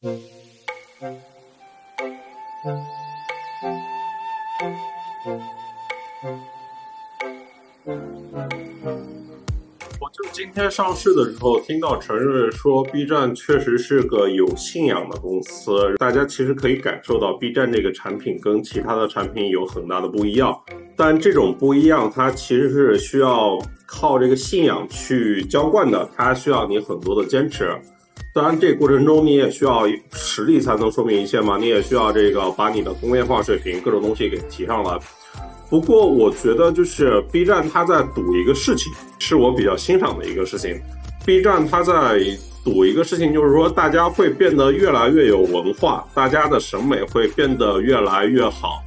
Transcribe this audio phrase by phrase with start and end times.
[0.00, 0.10] 我
[10.12, 15.96] 就今天上市的时候听到陈瑞说，B 站确实是个有信仰的公司。
[15.96, 20.56] 大家其实可以感受到，B 站这个产品跟其他的产品有很大的不一样。
[20.96, 27.76] 但这种不一样，它其实是需要靠这个信仰去浇灌的，它需要你很多的坚持。
[28.34, 34.98] 当然，这过程中你也需要实力才能说明一切嘛，你也需要这个把你的工业化水平各种东西给提上来。
[35.68, 40.80] 不过，我觉得就是 B 站它在赌一个事情，是我比较欣赏的一个事情。
[41.26, 42.20] B 站它在
[42.64, 48.82] 赌一个事情，就是说大家会变得越来越有文化，大家的审美会变得越来越好。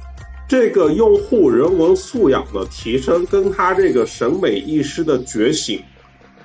[0.48, 5.82] 这个用户人文素养的提升，跟他这个审美意识的觉醒。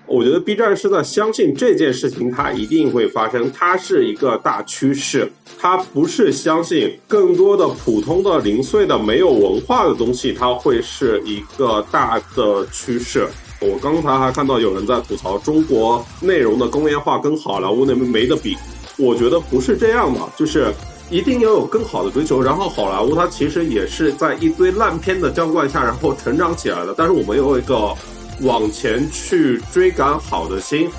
[0.08, 5.30] 我觉得 B 站是在相信这件事情，它一定会发生，它是一个大趋势，
[5.60, 13.28] 它不是相信更多的普通的零碎的没有文化的东西，它会是一个大的趋势。
[13.60, 18.56] 我刚才还看到有人在吐槽中国内容的工业化跟好莱坞那边没得比，
[18.98, 20.74] 我觉得不是这样的，就是
[21.10, 22.42] 一定要有更好的追求。
[22.42, 26.96] 然后好莱坞它其实也是在一堆烂片的浇灌下，然后成长起来的。
[26.98, 27.94] 但是我们有一个。
[28.42, 30.90] 往前去追赶好的心，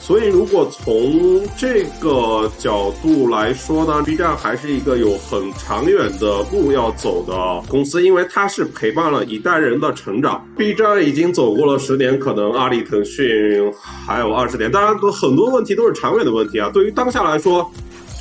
[0.00, 10.46] 所以如果从这个角度来说呢，B 站还是一个有很长远的路要走的公司，因为它是陪伴了一代人的成长。
[10.56, 13.72] B 站已经走过了十年，可能阿里、腾讯
[14.06, 16.70] 还有二十年，当然很多问题都是长远的问题啊。
[16.72, 17.70] 对于当下来说。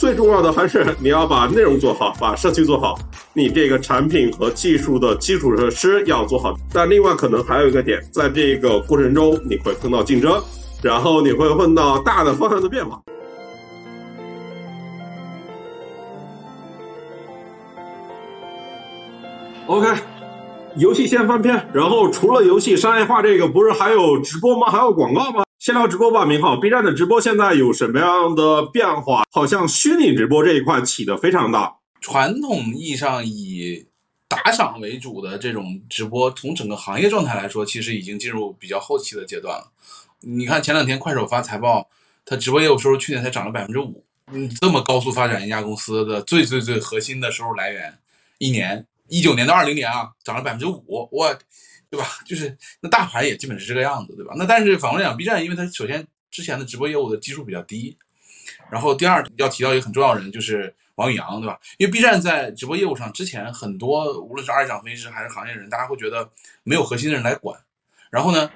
[0.06, 2.96] 最重要的还是你要把内容做好，把社区做好，
[3.34, 6.54] 你这个产品和技术的基础设施要做好。
[6.72, 10.40] 但另外可能还有一个点，在这个过程中你会碰到竞争，
[10.84, 13.02] 然后你会碰到大的方向的变化。
[19.66, 19.88] OK，
[20.76, 24.68] 游戏先翻篇，然后除了游戏商业化这个，不是还有直播吗？
[24.68, 25.45] 还有广告吗？
[25.66, 26.56] 先聊直播吧，明浩。
[26.56, 29.24] B 站的直播现在有什么样的变化？
[29.32, 31.76] 好像虚拟直播这一块起的非常大。
[32.00, 33.88] 传统意义上以
[34.28, 39.72] 打赏为主的这种直播，从整个行业状态来说，其实已经进入比较后期的阶段了。
[40.20, 41.90] 你看前两天快手发财报，
[42.24, 44.06] 它直播业务收入去年才涨了百分之五。
[44.32, 47.98] 嗯，这么高速发展一家公司的最最最核心的收入来源，
[48.38, 51.36] 一年一九年到二零年啊，涨了百分之五，我。
[51.96, 52.10] 对吧？
[52.26, 54.34] 就是那大盘也基本是这个样子，对吧？
[54.38, 57.98] 那但是反过来讲，B 站因为它首先之前的直播业务的基数比较低，
[58.70, 61.58] 然后第二要提到一个很重要的人就是王宇阳，对吧？
[61.78, 66.30] 因为 B 站在直播业务上之前很多无论是二级涨分析师还是行业人，大家会觉得
[66.64, 67.60] 没有核心的人来管。
[68.10, 68.50] 然后呢，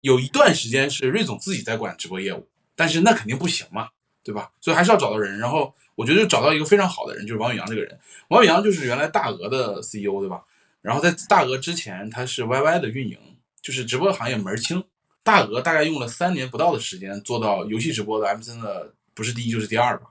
[0.00, 3.88] 有一段时间是瑞总自己在管直播业务，但是那肯定不行嘛，
[4.22, 4.50] 对吧？
[4.60, 5.38] 所以还是要找到人。
[5.38, 7.98] 然后我觉得找到一个非常好的人，就是王宇阳这个人。
[8.28, 10.42] 王宇阳就是原来大鹅的 CEO，对吧？
[10.82, 13.18] 然后在大鹅之前，他是 YY 的运营，
[13.60, 14.82] 就是直播行业门儿清。
[15.22, 20.06] 大鹅大概用了三年不到的时间做到游戏直播的 MCN 的不是第一就是第二吧，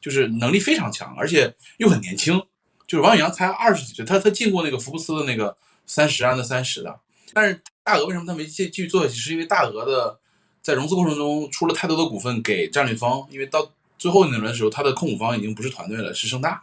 [0.00, 2.42] 就是能力非常强，而且又很年轻。
[2.86, 5.56] 就是王宇阳才二十几岁，他他进过那个福布斯的那个
[5.86, 7.00] 三十安的三十的。
[7.34, 9.14] 但是大鹅为什么他没继继续做下去？
[9.20, 10.18] 是因为大鹅的
[10.62, 16.62] 在融资过程中出了太多的股份给战略方，因为到最后那轮的时候，他的控股方已经不是团队了，是盛大。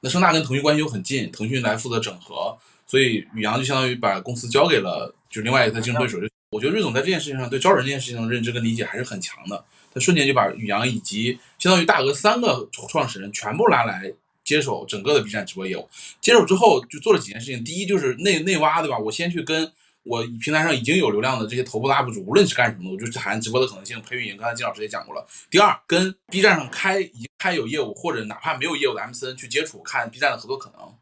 [0.00, 2.56] 那盛大跟腾讯关系又很近，腾讯来负责整合。
[2.86, 6.20] 所以宇阳就相当于把公司交给了就另外一个竞争对手。
[6.20, 9.64] 就我觉得瑞总在这件事情上对招人这件事情的认知跟理解还是很强的。
[9.92, 14.12] 他瞬间就把宇阳以及相当于大鹅三个创始人全部拉来
[14.44, 15.88] 接手整个的 B 站直播业务。
[16.20, 17.64] 接手之后就做了几件事情。
[17.64, 18.96] 第一就是内内挖，对吧？
[18.96, 19.70] 我先去跟
[20.04, 24.36] 我平台上已经有流量的这些头部 UP 主，无论是干什么的，我就谈直播的可能性、培运营。
[24.36, 25.26] 刚才金老师也讲过了。
[25.50, 30.94] 第二，跟 B 站上开已经开有业务或者哪怕没有业务的 MCN 去接触，看 B 站的合作可能。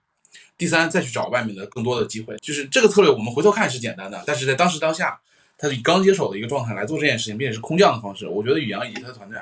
[0.57, 3.11] 第三，再去找外面的更多的机会，就是这个策略。
[3.11, 5.21] 我们回头看是简单的，但是在当时当下，
[5.59, 8.29] 他以刚接手的一个状态来做这件事情，并且是空降的方式。
[8.29, 9.37] 我觉得宇阳以及他的团队，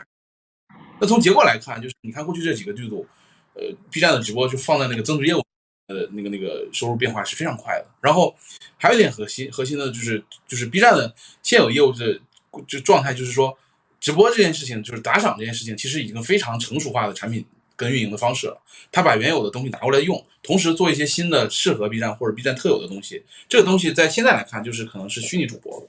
[1.00, 3.06] 那从结果来看，就是你看过去这几个季度，
[3.55, 5.44] 呃，B 站的直播就放在那个增值业务，
[5.88, 7.87] 呃，那个那个收入变化是非常快的。
[8.00, 8.35] 然后
[8.79, 12.19] 还有一点核心，核心的就是就是 B 站的现有业务的
[12.67, 13.59] 就状态，就是说
[14.00, 17.44] 直播这件事情，就是打赏这件事情，其实已经非常成熟化的产品。
[17.82, 18.62] 跟运营的方式了，
[18.93, 23.23] 他把原有的东西拿过来用，同时做一些新的适合 B 站或者 B 站特有的东西。
[23.49, 25.88] 这个东西在现在来看，就是可能是虚拟主播。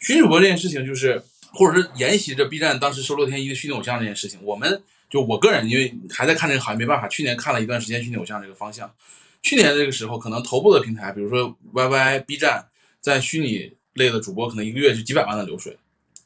[0.00, 4.38] 虚拟主播这件事情，就是或者是沿袭着 B 站当时收洛天依的虚拟偶像这件事情。
[4.42, 7.08] 我们就我个人，因为还在看这个行业，没办法。
[7.08, 8.92] 去年看了一段时间虚拟偶像这个方向。
[9.42, 12.66] 去年这个时候，可能头部的平台，比如说 YY、B 站，
[13.00, 15.76] 在虚拟类的主播，可能一个月就几百万的流水。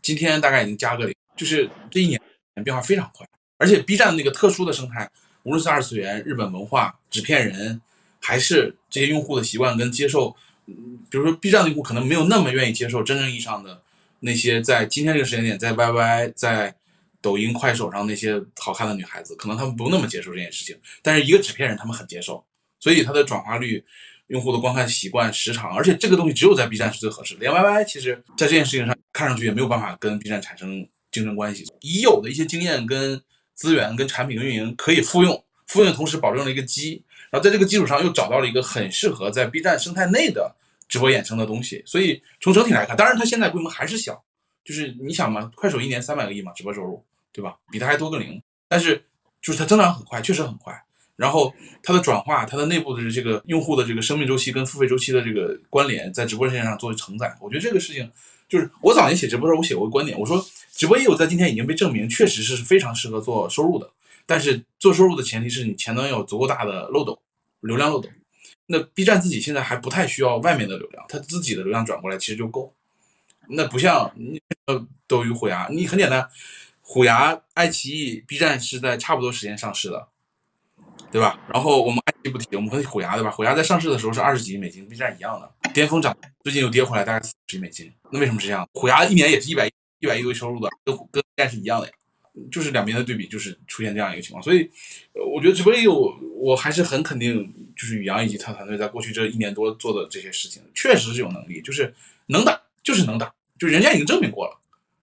[0.03, 2.21] 今天大概已经加个零，就是这一年
[2.65, 3.27] 变化非常快。
[3.59, 5.11] 而且 B 站那个特殊的生态，
[5.43, 7.81] 无论是二次元、日本文化、纸片人，
[8.21, 10.35] 还是这些用户的习惯跟接受，
[10.67, 13.83] 嗯，比如说 B 站的用户可能没有那么愿意接受真正意义上的
[14.21, 16.75] 那些在今天这个时间点在 YY 在
[17.21, 22.45] 抖音、快手上那些好看的女孩子，可能他们不那么接受这件事情，但是一个纸片人他们很接受，
[22.81, 23.85] 所以它的转化率。
[24.29, 27.41] 用户的观看习惯、时长，而且这个东西只有在 B 站是最合适的。
[27.43, 31.65] 连 YY 其实在这件事情上看上去也没有办法跟 B 站产生竞争关系。
[31.81, 33.23] 已有的一些经验、跟
[33.57, 40.55] 资源、跟产品、运营可以复用，复用的同时保证了一个基，然后在这个基础上又找到了一个很适合在 B 站生态内的
[40.87, 41.83] 直播衍生的东西。
[41.85, 44.23] 所以从整体来看，当然它现在规模还是小，
[44.65, 47.57] 就是你想嘛，快手一年三百个亿嘛直播收入，对吧？
[47.73, 49.03] 比它还多个零，但是
[49.41, 50.81] 就是它增长很快，确实很快。
[51.17, 51.51] 然后
[51.83, 58.13] 它的转化，它的内部的这个用户的这个生命周期跟付费周期的这个关联，在直播线上作为承载，我觉得这个事情
[58.49, 63.91] 就是我早年写直播的时候，我写过观点，我说直播业务在今天已经被证明确实是非常适合做收入的，
[64.25, 67.19] 但是做收入的前提是你前端有足够大的漏斗，
[67.61, 68.09] 流量漏斗。
[68.67, 72.73] 那 B 站自己现在还不太需要外面的流量，它自己的流量转过来其实就够。
[73.49, 74.13] 那不像
[74.67, 76.29] 呃斗鱼、虎牙，你很简单，
[76.81, 80.09] 虎牙、爱奇艺、B 站是在差不多时间上市的。
[81.11, 81.39] 对吧？
[81.53, 83.31] 然后我们爱奇艺不提，我们和虎牙对吧？
[83.31, 87.91] 虎牙在上市的时候是二十几亿美金，B 站一样的巅峰涨，最近又跌回来，大概四十亿美金。
[88.11, 88.69] 那为什么是这样？
[88.75, 89.71] 虎牙一年也是一百
[90.01, 91.93] 一百亿的收入的，跟跟 B 站是一样的呀。
[92.53, 94.43] 就是两边的对比，就是出现这样一个情况。
[94.43, 94.71] 所以，
[95.35, 101.95] 我觉得直播业务我还是很肯定，就是宇阳以及他团队在过去这一年多做的这些事情，确实是有能力，就是
[102.27, 104.61] 能打，就是能打，就人家已经证明过了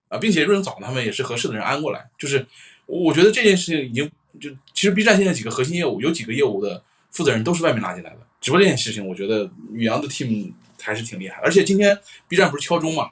[0.10, 2.08] 啊，并且润早他们也是合适的人安过来。
[2.20, 2.46] 就是
[2.86, 4.12] 我觉得这件事情已经。
[4.40, 8.20] 就其实 B 站现在几个核心业务，有几个业务的负责人都是外面拉进来的。
[8.42, 10.52] 直播这件事情，我觉得宇阳的 team
[10.82, 11.40] 还是挺厉害。
[11.42, 11.98] 而且今天
[12.28, 13.12] B 站不是敲钟嘛？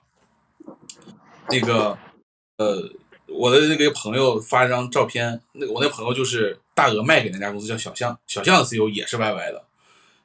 [1.49, 1.97] 那个
[2.57, 2.91] 呃，
[3.27, 9.65] 我的那个朋友发一张照片，那个我那朋友就是大鹅卖给那家公司叫小象，小象的 CEO 也是 YY 的。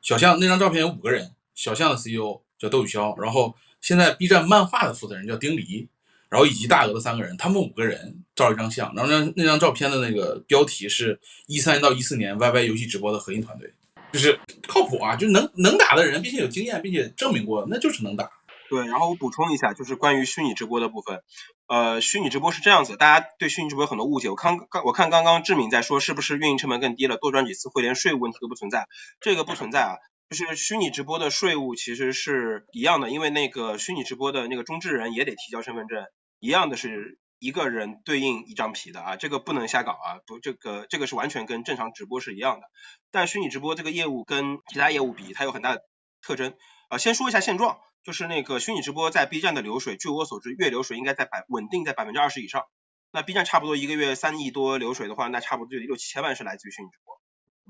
[0.02, 5.88] 小象那张照片有五个人，小象的 CEO 叫窦宇潇，然后现在 B 站漫画的负责人叫丁黎。
[6.36, 13.72] 然后以及大鹅的三个人，他们五个人照一张相，然后那那张照片的那个标题是一三到一四年 YY 游戏直播的核心团队，
[14.12, 14.38] 就是
[14.68, 18.30] 靠谱啊，就能能打的人，并且有经验，并且证明过，那就是能打。
[18.68, 21.22] 对，然后我补充一下，就是关于虚拟直播的部分，
[21.68, 24.28] 呃，虚拟直播是这样子，大家对虚拟直播有很多误解。
[24.28, 28.88] 我刚刚我看刚刚志敏在说，是不是运营成本更低了，多转几次会连税务问题都不存在？
[29.20, 29.96] 这个不存在啊，
[30.28, 36.04] 就是虚拟直播的税务其实是一样的，因为那个虚拟直播的那个中置人也得提交身份证。
[36.38, 42.66] 一样的是一个人对应一张皮的啊，这个不能瞎搞啊，不，这个这个是完全跟正常直播是一样的。
[43.10, 45.82] 但虚拟直播这个业务跟其他业务比，它有很大的
[46.22, 46.54] 特征
[46.88, 46.98] 啊。
[46.98, 52.64] 先说一下现状，就是那个虚拟直播在 B 站的流水，据我所知，月流水应该在百稳定在百分之二十以上。
[53.12, 57.20] 那 B 站差不多一个月三亿多流水的话，那差不多就六七千万是来自于虚拟直播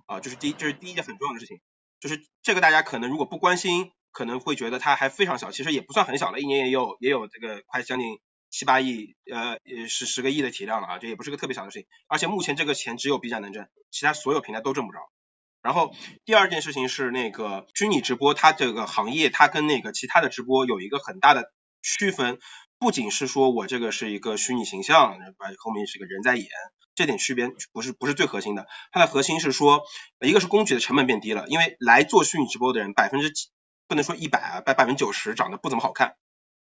[0.07, 0.21] 啊。
[0.21, 1.61] 这是第一，这是第一件很重要的事情，
[1.99, 8.19] 就是这个大家可能如果不关心，可能会觉得它还非常小，其实也不算很小了，一年也有也有这个快将近。
[8.57, 11.87] 七八亿，呃，也是十个亿的体量了啊，这也不是个特别小的事情。
[12.09, 15.01] 而且目前这个钱只有 B 站能挣，其他所有平台都挣不着。
[15.61, 15.95] 然后
[16.25, 22.39] 第二件事情是那个虚拟直播，它这个行业它跟那个其他的直播有一个很大的区分，
[22.79, 25.19] 不仅是说我这个是一个虚拟形象，
[25.59, 26.49] 后面是个人在演，
[26.95, 28.67] 这点区别不是不是最核心的。
[28.91, 29.83] 它的核心是说，
[30.21, 33.49] 一个是工具的成本变低了，因为来做虚拟直播的人百分之几
[33.87, 36.17] 不能说一百啊，百百分之九十长得不怎么好看。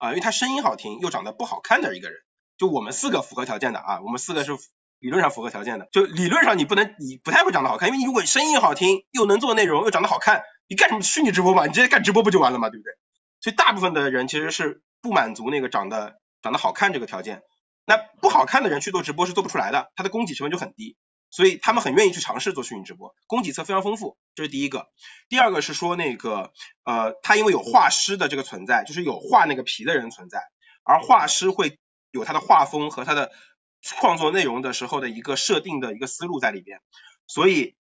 [0.02, 2.18] 啊，因为他声音好听又长得不好看的一个人，
[2.58, 4.50] 就我们四个符合条件的啊，我们四个是
[4.98, 5.88] 理论上符合条件的。
[5.92, 11.66] 就理论上你不能，你不太会长得好看，因为你如果声音好听又能做内容又长得好看，你干什么虚拟直播嘛？
[11.66, 12.92] 你直接干直播不就完了嘛，对不对？
[13.40, 17.44] 所以大部分的人其实是不满足那个长得长得好看这个条件，
[17.86, 20.96] 那不好看的人去做直播是做不出来的，他的供给成本就很低。
[21.32, 24.90] 所以他们很愿意去尝试做虚拟直播，供给侧非常丰富，这是第一个。
[25.30, 26.52] 第二个是说那个
[26.84, 30.42] 呃，他因为有画师的这个存在，就是有画那个皮的人存在，
[30.84, 31.78] 而画师会
[32.10, 33.32] 有他的画风和他的
[33.80, 36.80] 创作内容的时候的一个设定的一个思路在里边。
[37.26, 37.76] 所以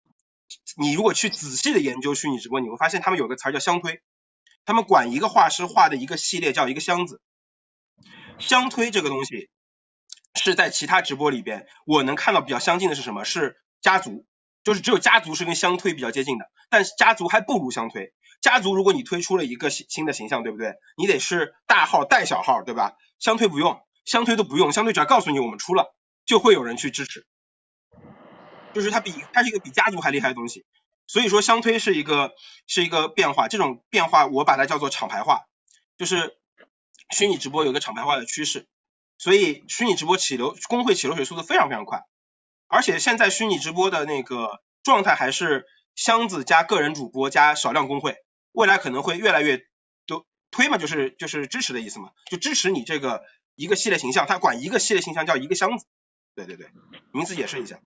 [0.78, 4.00] 你如果去仔细的研究虚拟直播，你会发现他们有个词儿叫相推，
[4.64, 7.20] 他们管一个画师画的一个系列叫一个箱子。
[8.38, 9.50] 相推这个东西。
[10.34, 13.24] 是在其他直播里边，我能看到比较相近的是什么？
[13.24, 14.26] 是家族，
[14.64, 18.12] 就是只有家族是跟相推比较接近的，但家族还不如相推。
[18.40, 20.74] 家族如果你推出了一个新新的形象，对不对？
[20.96, 22.96] 你得是大号带小号，对吧？
[23.18, 27.26] 相推不用，相推都不用，相推只要告诉你我们出了，就会有人去支持。
[28.72, 30.64] 就是它比它是一个比家族还厉害的东西，
[31.06, 32.32] 所以说相推是一个
[32.66, 35.42] 是一个变化，这种变化我把它叫做厂牌化，
[35.98, 36.36] 就是
[37.10, 38.66] 虚拟直播有个厂牌化的趋势。
[39.22, 42.02] 所以虚拟直播起流工会起流水速度非常非常快，
[42.66, 45.64] 而且现在虚拟直播的那个状态还是
[45.94, 48.16] 箱子加个人主播加少量工会，
[48.50, 49.60] 未来可能会越来越
[50.06, 53.22] 多推嘛，就是就是支持的意思嘛，就支持你这个
[53.54, 55.86] 一个系列形象，它管一个系列形象叫一个箱子，
[56.34, 56.66] 对对对，
[57.12, 57.78] 名字解释一下。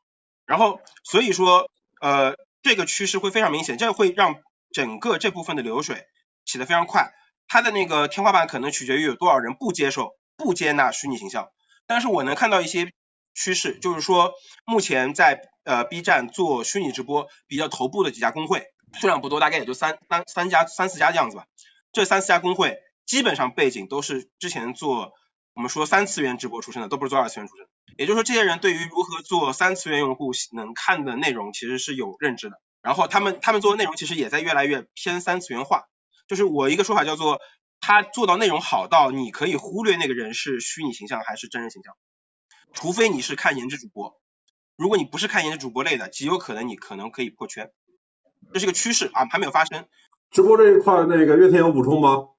[0.46, 4.36] 然后所以说呃这个趋势会非常明显，这会让
[4.72, 6.06] 整个这部分的流水
[6.46, 7.12] 起得非常快，
[7.46, 11.50] 它的那个天花板可能取决于有多少人不接受不接纳虚拟形象，
[11.86, 12.92] 但是我能看到一些
[13.34, 18.66] 趋势，就是说目前在呃 B 站做虚拟直播比较头部的几家公会，
[19.00, 21.46] 数量不多，大概也就三三三家三四家这样子吧，
[21.92, 25.12] 这三四家公会基本上背景都是之前做
[25.54, 27.66] 我们说三次元直播出身的，都不是做二次元出身，
[27.96, 32.60] 也就是说这些人对于如何做三次元用户能看的内容其实是有认知的。
[32.82, 35.86] 然后他们他们做的内容其实也在越来越偏三次元化，
[36.28, 37.40] 就是我一个说法叫做，
[37.86, 41.94] 他做到内容好到你可以忽略那个人是虚拟形象还是真人形象，
[42.72, 44.20] 除非你是看颜值主播，
[44.76, 47.70] 如果你不是看颜值主播类的，极有可能你可能可以破圈，
[48.52, 49.84] 这是个趋势啊，还没有发生。
[50.32, 52.30] 直播这一块，那个岳天有补充吗？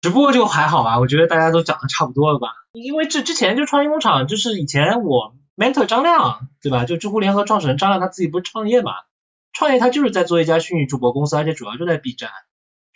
[0.00, 8.90] 直播就还好吧，我觉得大家都讲的差不多了吧，因为这之前就创业工厂，就是以前我 mentor 张亮对吧，就知乎联合创始人张亮他自己不是创业嘛。
[9.52, 12.30] 创业他就是在做一家虚拟主播公司，而且主要就在 B 站，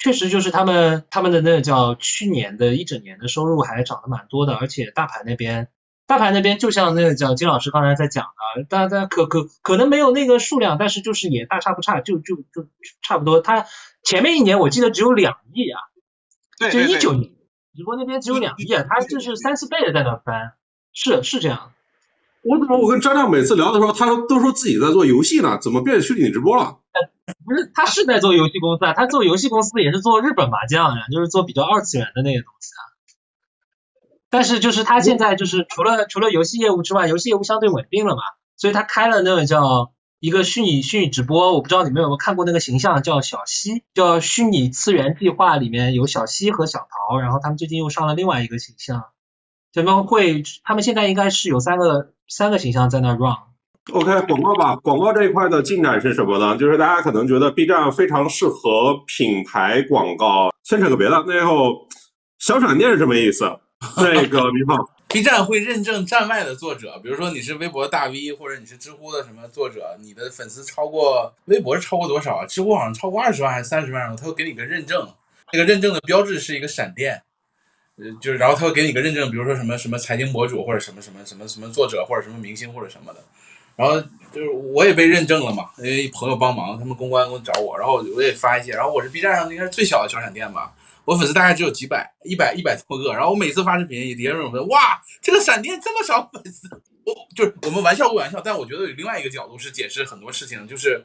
[0.03, 5.69] 确实就是他们他们的那个叫去年的一整年的收入还涨得蛮多的，而且大盘那边
[6.07, 8.25] 大盘那边就像那个叫金老师刚才在讲
[8.57, 12.67] 的，大家可可可能没有那个数量，但是就是也大差不差，就就就
[13.03, 13.41] 差不多。
[13.41, 13.67] 他
[14.03, 15.81] 前面一年我记得只有两亿啊，
[16.71, 17.31] 就一九年
[17.77, 20.55] 直播那边只有两亿啊，他就是三四倍的在那翻，
[20.95, 21.73] 是是这样。
[22.43, 26.79] 我怎么我跟张亮每次聊的时候，他都说自己在做游戏呢，怎么变虚拟直播了？
[27.45, 32.81] 不是，他是在做游戏公司啊，他做游戏公司也是做日本麻将呀，就是做比较二次元的那个东西啊。
[34.31, 38.23] 但是就是他现在就是除了除了游戏业务之外，游戏业务相对稳定了嘛，
[38.57, 49.05] 所以他开了那个叫一个虚拟虚拟直播，我不知道你们有没有看过那个形象叫小西，叫虚拟次元计划里面有小西和小桃，然后他们最近又上了另外一个形象。
[49.73, 53.37] 他们会，他们现在应该是有三个三个形象在那 run。
[53.93, 56.57] OK，广告吧，广告这一块的进展是什么呢？
[56.57, 60.51] 就是大家可能觉得 B 站非常适合品牌广告。
[60.63, 61.89] 先扯个别的，那后
[62.39, 63.45] 小闪电是什么意思？
[63.97, 64.77] 那个明胖
[65.09, 72.47] ，B 站会认证站外的作者，比如说你是微博大 V，或者你是知乎的什么作者，你的粉丝超过微博是超过多少啊？
[72.47, 75.09] 知乎好像超过二十万还是三十万，他会给你个认证，
[75.53, 77.23] 那个认证的标志是一个闪电。
[78.21, 83.21] 就是，然后他会给你个认证，比如说什么什么财经博主或者什么什么什么什么作者或者什么明星或者什么的，
[83.77, 84.01] 然后
[84.33, 90.73] 就是我也被认证了嘛，因为朋友帮忙，他们公关给我找我，然后我也发一些，然后我是 B 站上应该是最小的小闪电吧，
[91.05, 96.69] 我粉丝大概只有几百，一百一百多个，然后我每次发视频，底下人问哇，这个闪电这么少粉丝，
[97.05, 101.05] 我就是我们玩笑归玩笑，但我觉得有另外一个角度是解释很多事情，就是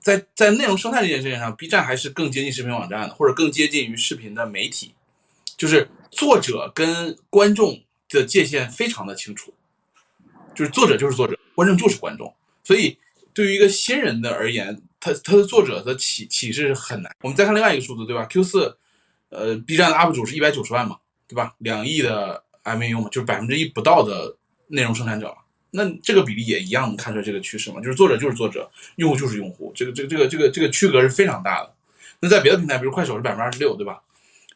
[0.00, 4.94] 在在内容生态这件事情上，B 站还是更接近视频网站的，或者更接近于视频的媒体，
[5.56, 5.88] 就是。
[6.12, 9.52] 作者跟观众的界限非常的清楚，
[10.54, 12.32] 就是作者就是作者，观众就是观众。
[12.62, 12.96] 所以
[13.34, 17.10] 对于一个新人的而言，他他的作者的启启示是很难。
[17.22, 18.76] 我们再看另外一个数字，对吧？Q 四，
[19.30, 21.54] 呃，B 站的 UP 主是一百九十万嘛，对吧？
[21.58, 24.36] 两亿的 MAU 嘛，就是百分之一不到的
[24.68, 25.36] 内容生产者嘛。
[25.70, 31.74] 那这个比例也一样能看出来这个趋势嘛，就是作者就是作者，用户就是用户，这个这个这个这个这个区隔是非常大的。
[32.20, 34.02] 那在别的平台，比如快手是百分之二十六，对吧？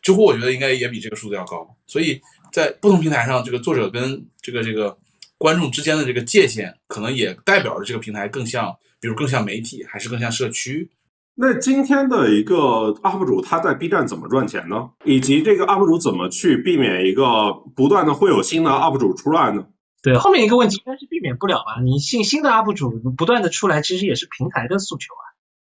[0.07, 2.21] 知乎我觉得应该也比这个数字要高，所以
[2.53, 4.97] 在不同平台上，这个作者跟这个这个
[5.37, 10.89] 观众之间的这个界限，可能也代表着这个平台更像，比如更像媒体，还是更像社区。
[11.35, 14.91] 那今天的一个 UP 主他在 B 站怎么赚钱呢？
[15.05, 19.67] 以及这个 UP 主怎么去避免一个不断的会有新的 UP 主出来呢？
[20.05, 21.83] 对，后面一个问题应该是避免不了吧？
[21.83, 25.26] 你新新的 UP 主不断的出来，其实也是平台的诉求啊。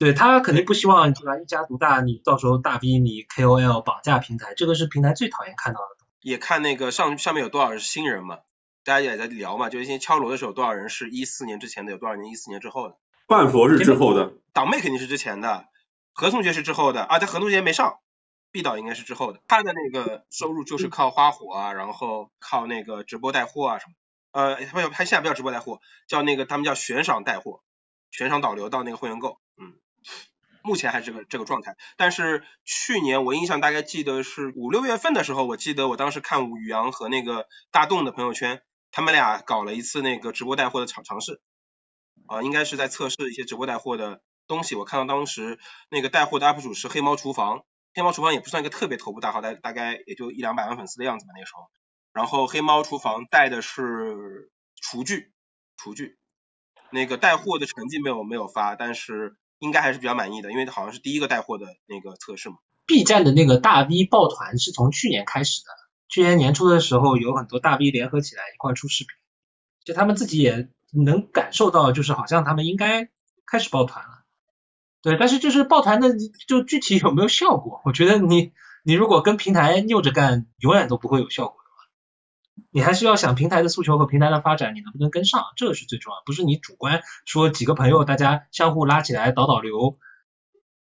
[0.01, 1.37] 对他肯定不希望对吧？
[1.37, 6.05] 一家独大，你到时候大逼你 KOL 绑架平台，这个是平台最讨厌看到的。
[6.21, 8.39] 也看那个上上面有多少新人嘛？
[8.83, 12.97] 大家也在聊嘛，就一些敲锣的时候，多少人是一四年之前的，有多少年一四年之后的？
[13.27, 15.67] 半佛是之后的，党妹肯定是之前的，
[16.13, 17.99] 何同学是之后的啊，但何同学没上
[18.51, 19.39] 毕导应该是之后的。
[19.47, 23.93] 他的那个收入就是靠花火啊，然后靠那个直播带货啊什么，
[24.31, 27.61] 呃，不他现在不叫直播带货，叫那个他们叫悬赏带货，
[28.09, 29.75] 悬赏导流到那个会员购，嗯。
[30.63, 41.41] 目前还是这个这个状态，但是去年我印象大概记得是五六月份的时候，我记得我当时看宇阳和那个大栋的朋友圈，他们俩搞了一次那个直播带货的尝尝试，
[42.27, 44.75] 啊，应该是在测试一些直播带货的东西。
[44.75, 47.63] 我看到当时那个带货的 UP 主是黑猫厨房，
[47.93, 51.69] 黑猫厨房也不算一个特别头部大号，大大概也就一两百万粉丝的样子吧那个时候。
[52.13, 55.31] 然后黑猫厨房带的是厨具，
[55.77, 56.17] 厨具。
[56.93, 62.55] 那个带货的成绩没有没有发，但是应该还是比较满意的，因为好像是第一个带货的那个测试嘛。
[62.87, 65.67] B 站的那个大 V 抱团是从去年开始的，
[66.09, 69.09] 去年年初的时候有很多大 V 联合起来一块出视频，
[69.85, 73.09] 就他们自己也能感受到，就是好像他们应该
[73.45, 74.23] 开始抱团了。
[75.03, 76.15] 对，但是就是抱团的
[76.47, 78.53] 就具体有没有效果，我觉得你
[78.83, 81.60] 你如果跟平台拗着干，永远都不会有效果。
[82.71, 89.97] 你还是要想平台的诉求和平台的发展，你能不能跟上，这个是最重要，不是你主观说几个朋友大家相互拉起来导导流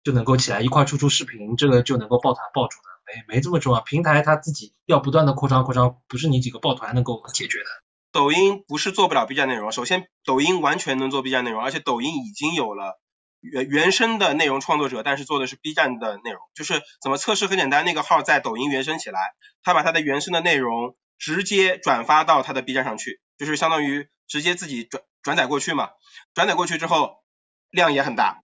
[0.04, 3.81] 就能够起来一块出出视频，这个就能够抱团抱住的，没没这么重要。
[3.81, 7.64] 平台它自己要不断的扩张扩张，不是你几个抱团能够解决的。
[8.12, 13.00] 抖音不是做不了 B 站内容，首先抖音完全能做 B 站内容，而且抖音已经有了
[13.40, 16.42] 原原生的内容创作者，但是做的是 B 站的内容。
[16.54, 19.19] 就是怎么测试很简单，那个号在抖音原生起来，
[19.62, 25.91] 他把他的原生的内容直接转发到他的 B 站上去，就是相当于直接自己转转载过去嘛。
[26.35, 27.19] 转载过去之后
[27.71, 28.43] 量也很大，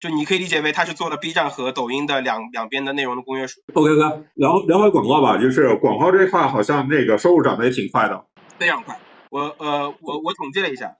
[0.00, 3.60] 就你可以理解为他是做了 B 站和抖音的两两边的内容的公约数。
[3.72, 8.26] OK 哥，聊聊回广告吧，就是广告这块好像那个收入涨得也挺快的。
[8.58, 8.98] 非常快。
[9.30, 10.96] 我呃我我统计了一下，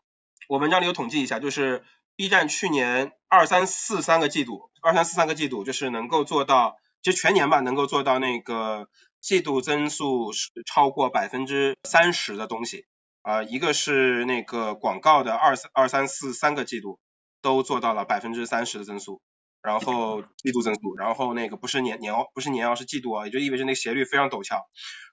[0.48, 1.82] 我文章里有统计一下，就是
[2.14, 8.86] B 站去年二三四三个季度，二三四三个季度就是能够做到，其实全年吧能够做到那个
[9.20, 12.86] 季度增速是超过百分之三十的东西。
[13.22, 16.98] 啊、一个是那个广告的二三二三四三个季度
[17.42, 19.20] 都做到了百分之三十的增速，
[19.60, 24.64] 然后季度增速，然后那个不是年年不是年哦是季度啊，也就意味着那个斜率非常陡峭。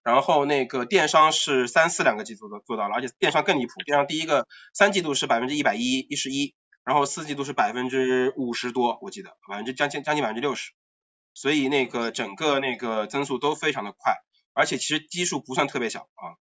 [0.01, 10.71] 然后那个电商是三四两个季度都做到了，而且电商更离谱，电商第一个三季度是百分之一百一一十一，然后四季度是百分之五十多，我记得百分之将近将近百分之六十，
[11.35, 14.15] 所以那个整个那个增速都非常的快，
[14.53, 16.39] 而且其实基数不算特别小啊。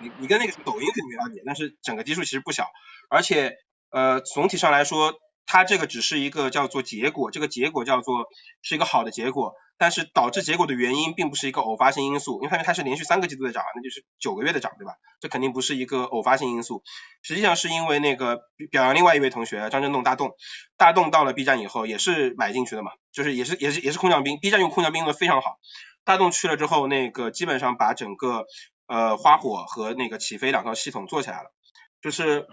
[0.00, 2.68] 你你跟那个抖音肯定没法比，但是整个基数其实不小，
[3.08, 3.56] 而且
[3.90, 5.14] 呃总体上来说，
[5.46, 8.26] 它这个只是一个叫做结果，这个结果叫做
[8.62, 14.94] 是一个好的结果，但是导致结果的原因并不是一个偶发性因素，因为它它是连续三个季度的涨，那就是九个月的涨，对吧？
[15.20, 16.82] 这肯定不是一个偶发性因素，
[17.22, 20.32] 实际上是因为那个表扬另外一位同学张振栋大栋，
[20.76, 25.58] 大栋到了 B 站以后也是买进去的嘛，就是也是也是也是空降兵，B 站用空降兵用的非常好，
[26.04, 28.46] 大栋去了之后，那个基本上把整个
[28.86, 31.52] 呃花火和那个起飞两套系统做起来了，
[32.00, 32.46] 就是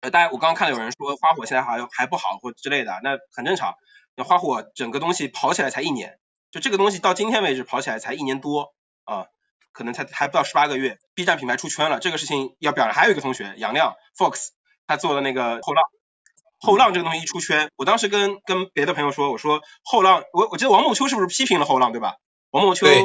[0.00, 3.74] 呃大家我刚刚看到有人说花火现在还还不好或之类的，那很正常，
[4.16, 6.18] 那花火整个东西跑起来才一年，
[6.50, 8.72] 就这个东西到今天为止跑起来才一年多
[9.04, 9.26] 啊。
[9.72, 12.92] 可能才还不到十八个月，B 站品牌出圈了，这个事情要表扬。
[12.92, 14.48] 还有一个同学杨亮 Fox，
[14.88, 15.84] 他做的那个后浪，
[16.58, 22.16] 后浪这个东西一出圈，我当时跟跟别的朋友说，我说后浪，我我记得王梦秋是不是批评了后浪，对吧？
[22.50, 23.04] 王梦秋对，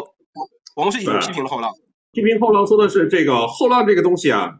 [0.75, 1.71] 王梦秋已经批评了后浪，
[2.11, 4.55] 批评后浪说的是这个后浪这个东西啊，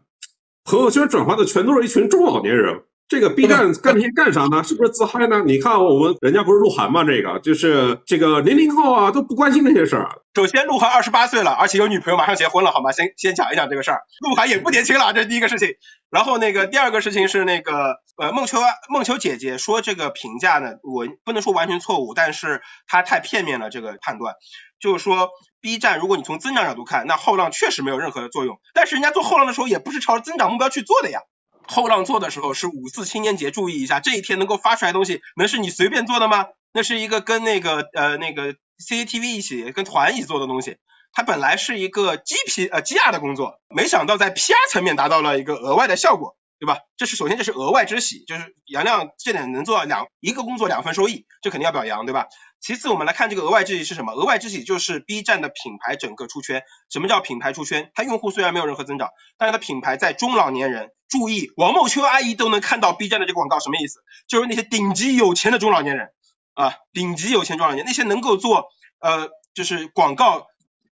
[0.62, 2.84] 朋友圈转发的全都是一群中老年人。
[3.08, 4.64] 这个 B 站干这些干啥呢？
[4.64, 5.42] 是不是自嗨呢？
[5.46, 7.04] 你看我们人家不是鹿晗吗？
[7.04, 10.08] 这个就是这个零零后啊都不关心这些事儿。
[10.34, 12.90] 首先，鹿晗二十八岁了，而且有女朋友，马上结婚了，好吗？
[12.90, 14.00] 先先讲一讲这个事儿。
[14.20, 15.68] 鹿晗也不年轻了，这是第一个事情。
[16.10, 24.34] 然后那个第二个事情是那个呃梦秋梦秋姐姐说这个评价呢，我不能说完全错误，但是她太片面了这个判断，
[24.80, 31.20] 就是说 B 站如果你从增长角度看，那后浪确实没有任何的作用，但是人家做后浪的时候也不是朝着增长目标去做的呀。
[31.68, 36.46] 后浪做的时候是五四青年节，注意一下，这一天能够发出来的东西，能是你随便做的吗？
[36.72, 40.76] 那是一个跟那个呃那个 CCTV 一起跟团一起做的东西，
[41.12, 46.78] 它本来是一个 GP 呃 GR 的工作，没想到在 PR 层面达到了一个额外的效果，对吧？
[46.96, 52.26] 这是首先这是额外之喜，就是杨亮这点能做到两一个工作两份收益，这肯定要表扬，对吧？
[52.60, 54.12] 其次，我们来看这个额外之喜是什么？
[54.12, 56.62] 额外之喜就是 B 站的品牌整个出圈。
[56.90, 57.90] 什么叫品牌出圈？
[57.94, 64.00] 它用户虽然没有任何增长，但是它品牌在中老年人，注意，王梦秋阿姨都能看到 B 站的这个广告，什么意思？
[64.26, 66.08] 就是那些顶级有钱的中老年人
[66.54, 70.46] 啊，顶级有钱中老年，那些能够做呃，就是广告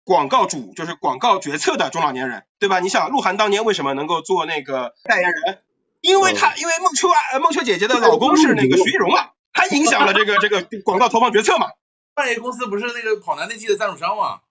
[0.04, 2.80] 广告主，就是广告决策的中老年人，对吧？
[2.80, 5.62] 你想，鹿晗当年为什么能够做那个代言人？
[6.02, 11.68] 因为他，因为孟秋啊，呃孟秋姐姐的老公是那个徐艺荣啊，他影响了这个 这个广告投放决策嘛。
[12.16, 14.42] 创业公司不是那个跑男那季的赞助商吗？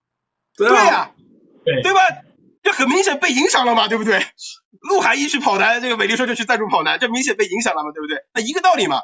[0.57, 1.13] 对对呀、
[1.65, 2.01] 对对吧？
[2.63, 4.25] 这很明显被影响了嘛，对不对？
[4.81, 8.25] 鹿晗一去跑男，这个美丽说就去赞助跑男，这明显被影响了嘛，对不对？
[8.33, 9.01] 那一个道理嘛。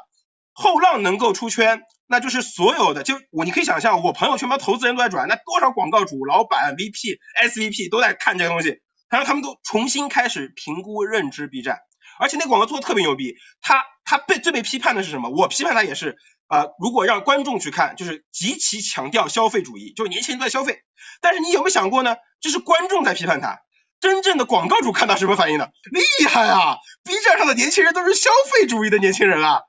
[0.53, 11.77] 后浪能够出圈，那就是所有的，就我你可以想象，我朋友圈包投资人都在转，那多少广告主、老板、VP、SVP 都在看这个东西，然后他们都重新开始评估认知 B 站，
[12.19, 15.29] 而且那广告做的特别牛逼，他他被最被批判的是什么？
[15.29, 16.17] 我批判他也是，
[16.47, 20.79] 啊，如果让观众去看，就是极其强调消费主义，就是年轻人都在消费。
[21.21, 22.15] 但是你有没有想过呢？
[22.41, 23.59] 这是观众在批判他，
[23.99, 25.67] 真正的广告主看到什么反应呢？
[25.91, 29.61] 厉害啊！B 站上的年轻人都是消费主义的年轻人啊！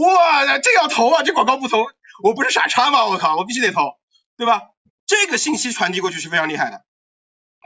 [0.00, 1.22] 哇，这要投啊！
[1.22, 1.84] 这广告不投，
[2.22, 3.06] 我不是傻叉吗？
[3.06, 3.92] 我靠，我必须得投，
[4.36, 4.62] 对吧？
[5.06, 6.84] 这个信息传递过去是非常厉害的，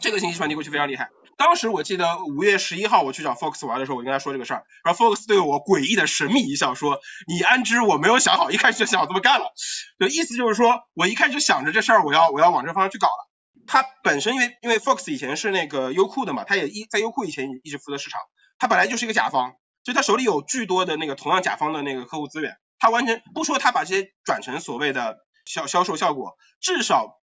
[0.01, 1.11] 这个信息传递过去非常厉害。
[1.39, 9.53] 当时我记得五月十一号我去找 Fox 玩的时候，我跟他说这个事儿，然后 Fox 对我诡异的神秘一笑，说：“你安之，我没有想好，一开始就想这么干了。”
[9.99, 13.29] 就意思就是说我一开始想着这事儿，我要我要往这方向去搞了。
[13.67, 18.21] 他本身因为因为 Fox 以前是那个优酷的嘛，他也一在优酷以前一直负责市场，
[18.59, 27.21] 他本来就是一个甲方，所以他手里有巨多的那个同样甲方的那个客户资源，他完全不说他把这些转成所谓的销销售效果，至少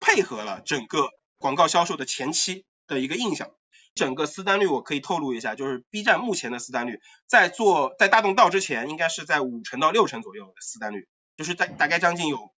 [0.00, 1.08] 配合了整个
[1.38, 3.50] 广告销售的前期的一个印象。
[3.94, 12.52] 整个私单率我可以透露一下，就是 B 站目前的私单率，在做在大动道之前，应该是在五成到六成左右的私单率，就是在大概将近有。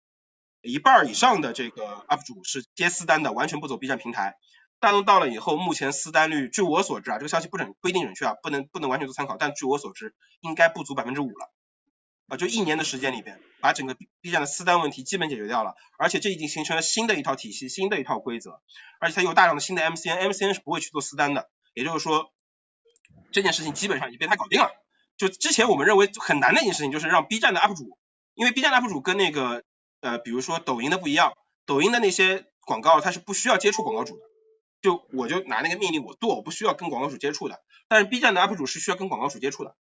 [0.63, 4.35] 一半以上的这个 UP 主是接私单的，完全不走 B 站平台。
[4.81, 11.53] 大动到了以后，目前私单率，据我所知啊，这个消息不准不一定准确啊，不能不能完全做参考，但据我所知，应该不足百分之五了。
[12.27, 18.59] 啊，就一年的时间里边，把整个 B 站的私单问题基本解决掉了，而且这已经形成了新的一套体系，新的一套规则，
[18.99, 22.31] 而且它有大量的新的 MCN，MCN 是不会去做私单的，也就是说，
[23.31, 24.71] 这件事情基本上已经被他搞定了。
[25.15, 27.99] 就之前我们认为很难的一件事情，就是让 B 站的 UP 主，
[28.33, 29.63] 因为 B 站的 UP 主跟那个
[29.99, 31.33] 呃，比如说抖音的不一样，
[31.67, 34.23] 抖音的那些广告它是不需要接触广告主的，
[34.81, 37.59] 就我就拿那个命令我做，我不需要跟广告主接触的。
[37.87, 39.75] 但是 B 站的 UP 主是需要跟广告主接触的，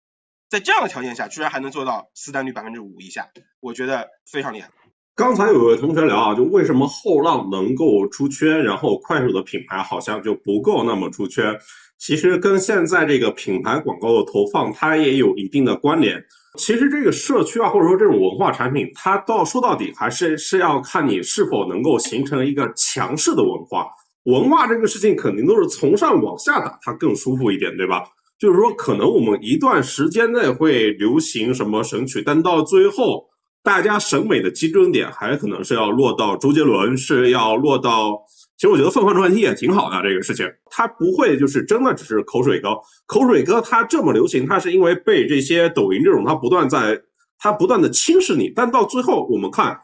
[0.48, 3.28] 在这样的条件下，居然还能做到私单率百分之五以下，
[3.60, 4.70] 我觉得非常厉害。
[5.14, 11.58] 刚才有位同学聊啊，就为什么后浪能够出圈，然后快手的品牌好像就不够那么出圈？
[11.98, 16.24] 其实跟现在这个品牌广告的投放，它也有一定的关联。
[16.56, 23.88] 其实这个社区啊，或者说这种文化产品，它到说到底还是是要看你是否能够形成一个强势的文化。
[24.28, 28.04] 文化这个事情肯定都是从上往下打，它更舒服一点，对吧？
[28.38, 33.24] 就是说，可能我们一段时间内会流行什么神曲，但到最后，
[33.62, 38.22] 大家审美的基准点还可能是要落到周杰伦，是要落到。
[38.58, 42.76] 其实我觉得凤凰传奇也挺好的，这个事情，它不会就是真的只是口水歌。
[43.06, 47.00] 口水歌它这么流行，它是因为被这些抖音这种它不断在
[47.38, 48.52] 它不断的侵蚀你。
[48.54, 49.80] 但到最后，我们看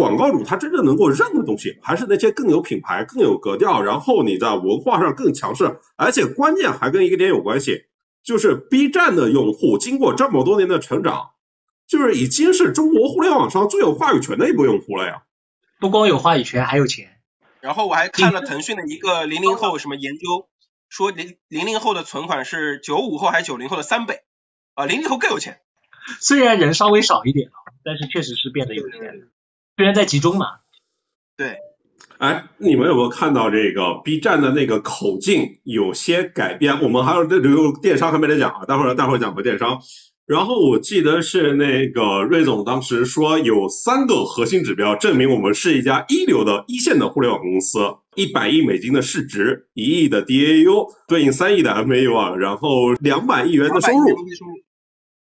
[0.00, 7.84] 广告主他真正能够认的东西，还是那些更有品牌、更有格调，然后你在文化上更强势，而且关键还跟一个点有关系，
[8.24, 11.32] 就是 B 站的用户经过这么多年的成长，
[11.86, 15.24] 就是已经是中国互联网上最有话语权的一波用户了呀。
[15.78, 17.20] 不光有话语权，还有钱。
[17.60, 20.48] 然后我还看了腾讯的一个零零后什么研究，
[20.88, 24.20] 说零零零后的存款是九五后还是九零后的三倍，
[24.74, 25.60] 啊，零零后更有钱。
[26.20, 27.50] 虽然人稍微少一点
[27.84, 29.28] 但是确实是变得有钱。
[29.80, 30.46] 虽然在集中嘛。
[31.38, 31.56] 对。
[32.18, 36.82] 哎，你们有没有看到这个 B 站的那个口径有些改变？
[36.82, 37.48] 我们还有这个
[37.80, 39.78] 电商还没得讲啊，待会儿待会儿讲个电商。
[40.26, 47.78] 然后我记得是那个瑞总当时说有三个核心指标证明我们是一家一流的一线的互联网公司，
[48.16, 54.14] 一百亿美金的市值，一亿的 DAU，对应三亿的 MAU 啊，然后两百亿元的收入，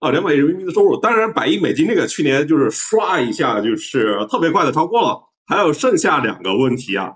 [0.01, 7.13] 啊，两百亿人民币的收入，当然百亿美金那个去年就是刷一下就是特别快的超过了，还有剩下两个问题啊，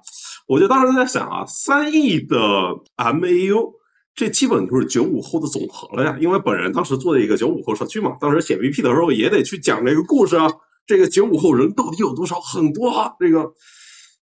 [0.47, 2.39] 我就当时在想啊，三亿的
[2.97, 3.73] MAU。
[4.17, 10.49] 这基本就是九五后的总和了呀，因为本人当时做的一个九五后社区嘛，当时写 VP 的时候也得去讲这个故事啊。
[10.87, 12.39] 这个九五后人到底有多少？
[12.41, 13.53] 很多啊，这个。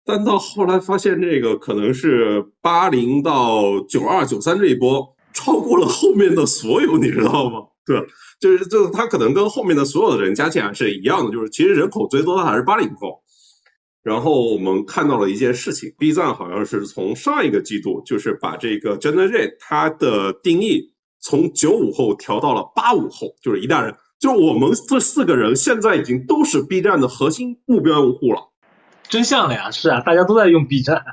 [0.04, 7.58] 但到后来发现，这个可能是八零到九二、九三这一波超过了后面的所有，你知道吗？
[7.84, 7.98] 对，
[8.40, 13.22] 就是就是他可能跟后面的所有的人加起来是一样的，就是其实人口最多的还是八零后。
[14.02, 23.94] 然后我们看到了一件事情，B 站好像是从上一个季度，就是把这个 Generate 它的定义从九五后调到了八五后，就是一代人。
[24.18, 28.50] 就我们这四个人现在已经都是 B 站的核心目标用户了。
[29.08, 31.04] 真相了呀，是啊，大家都在用 B 站，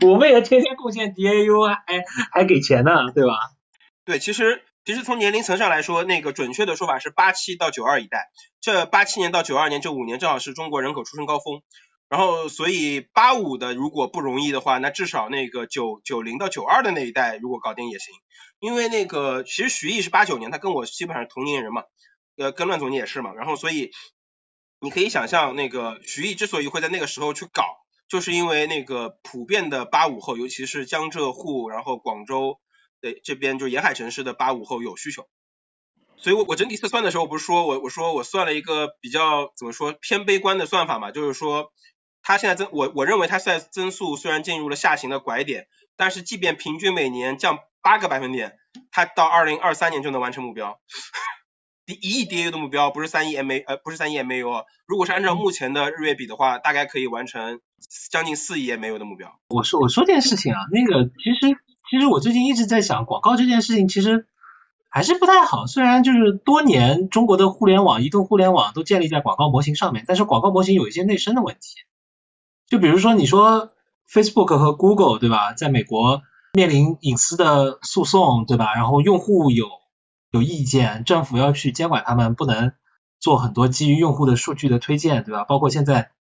[0.00, 3.32] 我们也天天贡献 DAU，还还给钱呢，对吧？
[4.04, 11.62] 对，其实其实从年龄层上来说，那个准确的说法是八七到九二一代，这八七年到九二年这五年正好是中国人口出生高峰。
[12.08, 18.14] 然后，所以八五的如果不容易的话，那至少那个九九零到九二的那一代如果搞定也行。
[18.58, 21.84] 因为那个其实徐艺是八九年，他跟我基本上同龄人嘛，
[22.36, 23.32] 呃，跟乱总你也是嘛。
[23.32, 23.92] 然后所以
[24.78, 27.64] 你可以想象，那个徐艺之所以会在那个时候去搞，
[28.08, 32.60] 就是因为那个普遍的八五后，尤其是江浙沪，然后广州
[33.02, 35.28] 对这边就沿海城市的八五后有需求。
[36.16, 41.70] 所以我我整体测算的时候不是说我我说我算了一个比较怎么说偏悲观的算法嘛，就是说。
[42.24, 48.60] 它现在增我我认为它现在增速虽然进入了下行的拐点，但是即便平均每年降八个百分点，
[48.92, 50.78] 它到二零二三年就能完成目标。
[51.86, 57.60] 一亿 DAU 的目标不是三亿 MA 呃不是三亿 MAU，如果是按照目前的日月比的话，大概可以完成
[58.12, 59.40] 将近四亿 MAU 的目标。
[59.48, 61.58] 我说我说件事情啊，那个其实
[61.92, 64.26] 其实我最近一直在想广告这件事情，其实
[64.88, 65.66] 还是不太好。
[65.66, 71.74] 虽然就是多年中国的互联网、移动互联网都建立在广告模型上面，但是广告模型有一些内生的问题。
[72.66, 73.72] 就比如说你说
[74.10, 76.22] Facebook 和 Google 对吧，在美国
[76.54, 78.72] 面临隐私的诉讼对吧？
[78.74, 79.66] 然后用户有
[80.30, 82.72] 有意见，政府要去监管他们，不能
[83.20, 85.44] 做很多基于用户的数据的推荐对吧？
[85.44, 86.12] 包括现在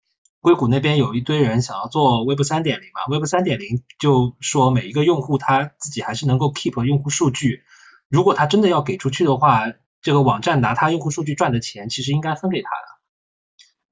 [0.41, 7.63] 硅谷那边有一堆人想要做 Web 三点零嘛，Web 三点零就说每一个用户他自己还是能够 keep 用户数据，
[8.09, 9.65] 如果他真的要给出去的话，
[10.01, 13.01] 这个网站拿他用户数据赚的钱，其实应该分给他的。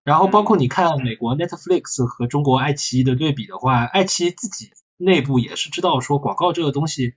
[0.05, 7.13] 然后包括你看美国 Netflix 和中国爱奇艺的对比的话，爱奇艺自己内部也是知道说广告这个东西，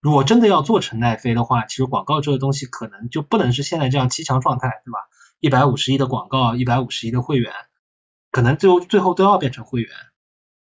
[0.00, 4.98] 如果真的要做成奈飞的话，其实广告这个东西可能就不能是现在这样七强状态，对吧？
[5.40, 7.52] 一百五十亿的广告，一百五十亿的会员，
[8.32, 9.90] 可能最后最后都要变成会员，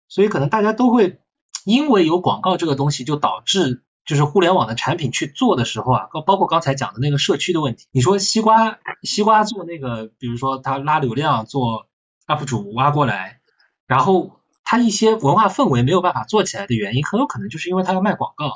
[0.09, 1.23] 所以可能大家都会
[1.65, 3.83] 因为有广告这个东西，就导致。
[4.05, 7.87] 就是互联网的产品去做的时候啊，包括刚才讲的那个社区的问题。
[7.93, 11.87] 你说西瓜，西瓜做那个，比如说他拉流量做
[12.27, 13.39] UP 主挖过来，
[13.87, 18.51] 然后他一些文化氛围没有办法做起来的原因，很有可能就是因为他要卖广告，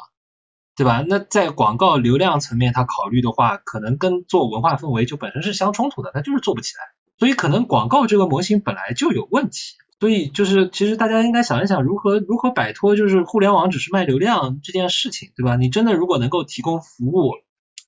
[0.74, 1.04] 对吧？
[1.06, 6.95] 那在广告流量层面他考虑的话，可能跟做文化氛围就本身是相冲突的，他就是做不起来。
[7.18, 9.76] 所以可能广告这个模型本来就有问题。
[9.98, 15.56] 所以就是，其实大家应该想一想，如何如何摆脱就是互联网只是卖流量这件事情，对吧？
[15.56, 17.32] 你真的如果能够提供服务，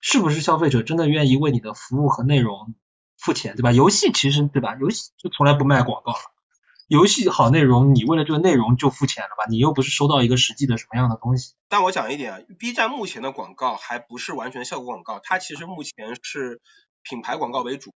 [0.00, 2.74] 是不是消费者真的愿意为你的服务和内容
[3.18, 3.72] 付钱，对吧？
[3.72, 4.74] 游戏其实对吧？
[4.80, 6.18] 游戏就从来不卖广告了，
[6.86, 9.44] 游戏好内容，你为了这个内容就付钱了吧？
[9.50, 11.52] 你又不是收到一个实际的什么样的东西。
[11.68, 16.62] 但我讲一点啊，B 站目前的广告还不是完全效果广告，它其实目前是
[17.02, 17.92] 品牌广告为主，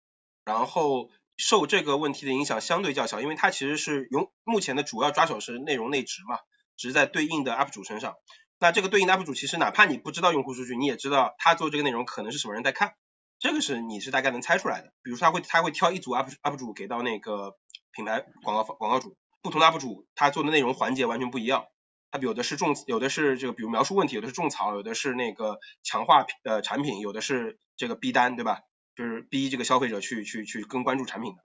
[0.45, 1.11] 然后。
[1.41, 6.39] 受这个问题的影响相对较小，因为它其实是用目前的主要抓手是内容内值嘛，
[6.77, 8.15] 值在对应的 UP 主身上。
[8.59, 12.93] 那这个对应的 UP 主其实哪怕你不知道用户数据，你也知道他做这个内容可能是什么人在看，
[13.39, 14.93] 这个是你是大概能猜出来的。
[15.03, 17.57] 比如说他会他会挑一组 UP UP 主给到那个
[17.93, 21.65] 品牌广告广告主，不同的 UP 主他做的内容环节完全不一样，
[22.11, 28.61] 他有的是种有的是这个比如描述问题，有的是种草，有的是那个强化呃产品，有的是这个逼单，对吧？
[28.97, 31.39] 就是逼这个消费者去去去更关注产品的，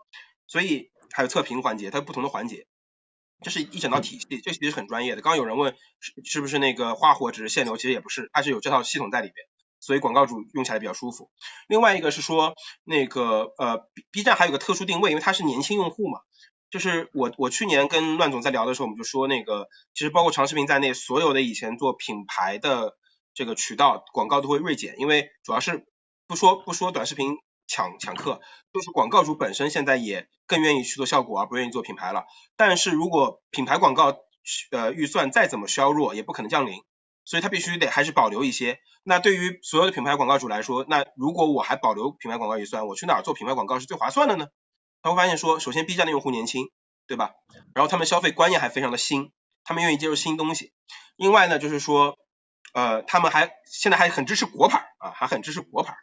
[0.48, 2.68] 所以还有测评环节，它有不同的环节，
[3.42, 5.22] 这是一整套体系，这其实很专业的。
[5.22, 9.48] 刚刚有人问是是不是那个花火只是限流，其实也不是，它是有这套系统在里边，
[9.80, 11.30] 所以广告主用起来比较舒服。
[11.68, 16.20] 另外一个是说那个呃 B 站还有个特殊定位，因为它是年轻用户嘛，
[16.70, 22.98] 就是我我去年跟乱总在聊的时候，我们就说那个其实包括长视频在内，所有的以前做品牌的
[23.34, 25.86] 这个渠道广告都会锐减，因为主要是。
[26.28, 28.42] 不说不说短视频抢抢客，
[28.74, 32.26] 就是广告主本身现在也更愿意去做效果，而不愿意做品牌了。
[32.56, 34.18] 但是如果品牌广告
[34.72, 36.82] 呃预算再怎么削弱，也不可能降临，
[37.24, 38.80] 所以它必须得还是保留一些。
[39.04, 44.48] 那对于所有的品牌广告主来说，那如果我还保留品牌广告预算，我去哪儿做品牌广告是最划算的呢？
[45.02, 46.72] 他会发现说，首先 B 站的用户年轻，
[47.06, 47.34] 对吧？
[47.76, 49.32] 然后他们消费观念还非常的新，
[49.64, 50.74] 他们愿意接受新东西。
[51.16, 52.18] 另外呢，就是说
[52.74, 55.96] 呃他们还现在还很支持国牌啊，还很支持国牌。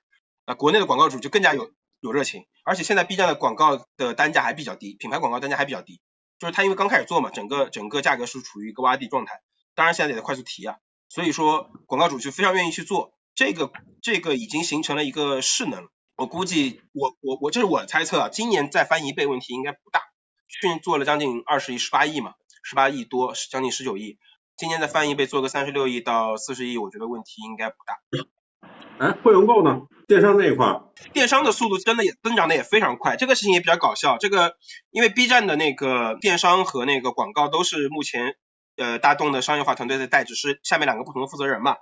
[0.44, 6.00] 啊，国内的广告主就更加有有热情，而且现在 B 站的广告的单价还比较低，品牌广告单价还比较低，
[6.38, 9.40] 就是它因为刚开始做嘛，整个整个价格是处于一个洼地状态，
[9.74, 10.78] 当然现在也在快速提啊，
[11.08, 13.70] 所以说广告主就非常愿意去做，这个
[14.02, 20.00] 这个已经形成了一个势能，我估计我我我这是我猜测啊，今年再翻一倍问题应该不大，
[20.48, 24.18] 去年做了将近二十亿，十八亿嘛，十八亿多，将近十九亿，
[24.56, 28.00] 今年再翻一倍做个三十六亿到四十亿，我觉得问题应该不大。
[28.98, 29.82] 哎，会员购呢？
[30.06, 30.80] 电商那一块，
[31.12, 34.18] 电商的速度真的也增长的也非常快，这个事情也比较搞笑。
[34.18, 34.56] 这个
[34.90, 38.36] 因为 B 站的那个电商和那个广告都是目前
[38.76, 41.76] 呃大众的商业化团队在带，只是下面两个不同的负责人嘛。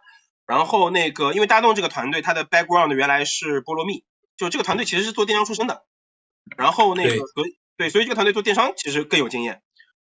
[0.46, 4.04] 然后那个因为大众这个团队它的 background 原来是菠萝蜜，
[4.36, 5.82] 就这个团队其实是做电商出身的。
[6.56, 9.60] 然后那个所以对，所以这个团队做电商其实更有经验。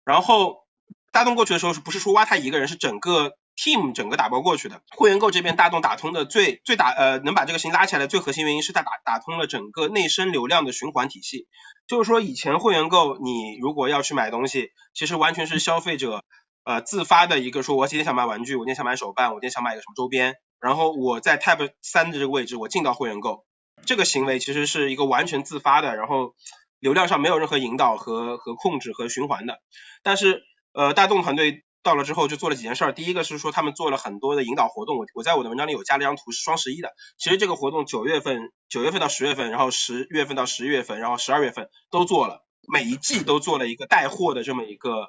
[0.05, 0.67] 然后
[1.11, 3.33] 大众过去的时候是不是说挖他一个人，是整个。
[3.57, 11.47] Team 整个打包过去的，会员购这边大众打通的最最打呃能把这个事情拉起来的最核心原因是它打打通了整个内生流量的循环体系。
[11.87, 16.23] 就是说以前会员购你如果要去买东西，其实完全是消费者
[16.63, 23.45] 呃自发的一个说，我今天想买玩具，我今天想买手办，我今天想买一个什么周边，然后我在 tab 三的这个位置我进到会员购，
[23.85, 26.35] 这个行为其实是一个完全自发的，然后
[26.79, 29.59] 流量上没有任何引导和和控制和循环的。
[30.01, 36.93] 但是呃，大众团队到了之后就做了几件事儿，第一个是说他们做了很多的引导活动，我我在我的文章里有加了一张图是双十一的。
[37.17, 45.07] 其实这个活动九月份九月份到十月份，然后十月份到十一月份，然后十二月份都做了，每一季都做了一个带货的这么一个，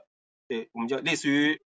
[0.49, 1.61] 对，我们叫类似于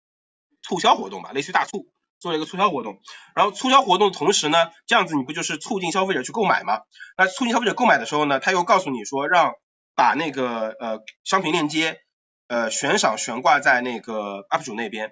[0.61, 1.87] 促销活动吧，类似于大促。
[2.17, 3.01] 做了一个促销活动，
[3.35, 6.79] 然后促销活动同时呢，这样子你不就是促进消费者去购买吗？
[7.17, 9.53] 那促进消费者购买的时候呢，他又告诉你说让
[9.95, 11.99] 把那个呃商品链接
[12.47, 15.11] 呃悬赏悬挂在那个 UP 主那边，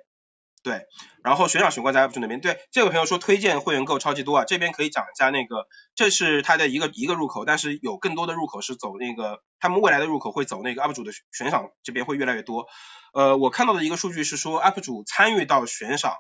[0.64, 0.86] 对，
[1.24, 12.68] 然后悬赏悬挂在 UP 主那边，对，这位朋友说推荐会员购超级多啊，这边可以讲一下那个，这是他的一个一个入口，但是有更多的入口是走那个他们未来的入口会走那个 UP 主的悬赏这边会越来越多，
[13.14, 16.16] 呃，我看到的一个数据是说 UP 主参与到悬赏。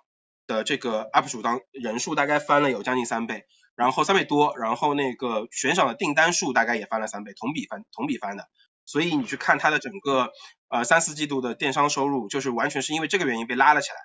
[0.45, 3.45] 的这个 UP 主当人数大概翻了有将近三倍，
[3.77, 8.49] 然后三倍多，然后那个悬赏的订单数大概也翻了三倍，同比翻同比翻的，
[8.85, 10.31] 所以你去看它的整个
[10.69, 13.95] 呃三四季度的电商收入，就是完全是因为这个原因被拉了起来。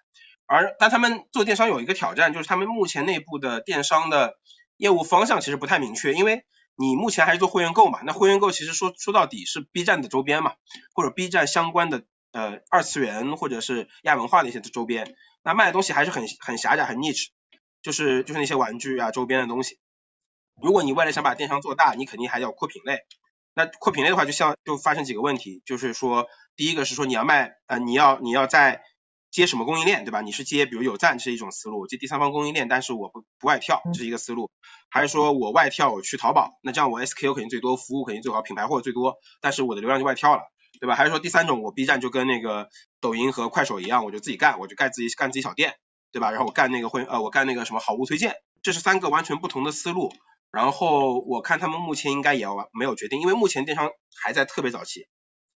[0.47, 4.39] 而但他们做电商有一个挑战，就是他们目前内部的电商的
[4.77, 10.55] 业务方向其实不太明确，因为你目前还是做会员购嘛，那会员购其实说说到底是 B 站的周边嘛，
[10.95, 15.15] 或者 B 站相关的呃二次元或者是亚文化的一些周边。
[15.43, 17.27] 那卖的东西还是很很狭窄很 niche，
[17.83, 19.79] 就是就是那些玩具啊周边的东西。
[20.63, 23.01] 如果你为了想把电商做大，你肯定还要扩品类。
[23.59, 28.83] 那扩品类的话，就像就发生几个问题，就是说第一个是说你要卖呃你要你要在
[29.33, 30.21] 接什么供应链对吧？
[30.21, 34.51] 你是接比如有赞是一种思路，接第三方供应链，但是我不不外跳这是一个思路。
[34.91, 40.43] 还是说我外跳我去淘宝，那这样我 SKU 肯定最多，服务肯定最好，品牌货最多，但是我的流量就外跳了。
[40.81, 40.95] 对吧？
[40.95, 42.69] 还是说第三种，我 B 站就跟那个
[43.01, 45.75] 抖音和快手一样，我就自己干，我就干自己干自己小店，
[46.13, 46.31] 对吧？
[46.31, 50.13] 然后我干那个会呃，我干那个什么好物推荐，这是三个完全不同的思路。
[50.51, 55.07] 然后我看他们目前应该也要没有决定，因为目前电商还在特别早期，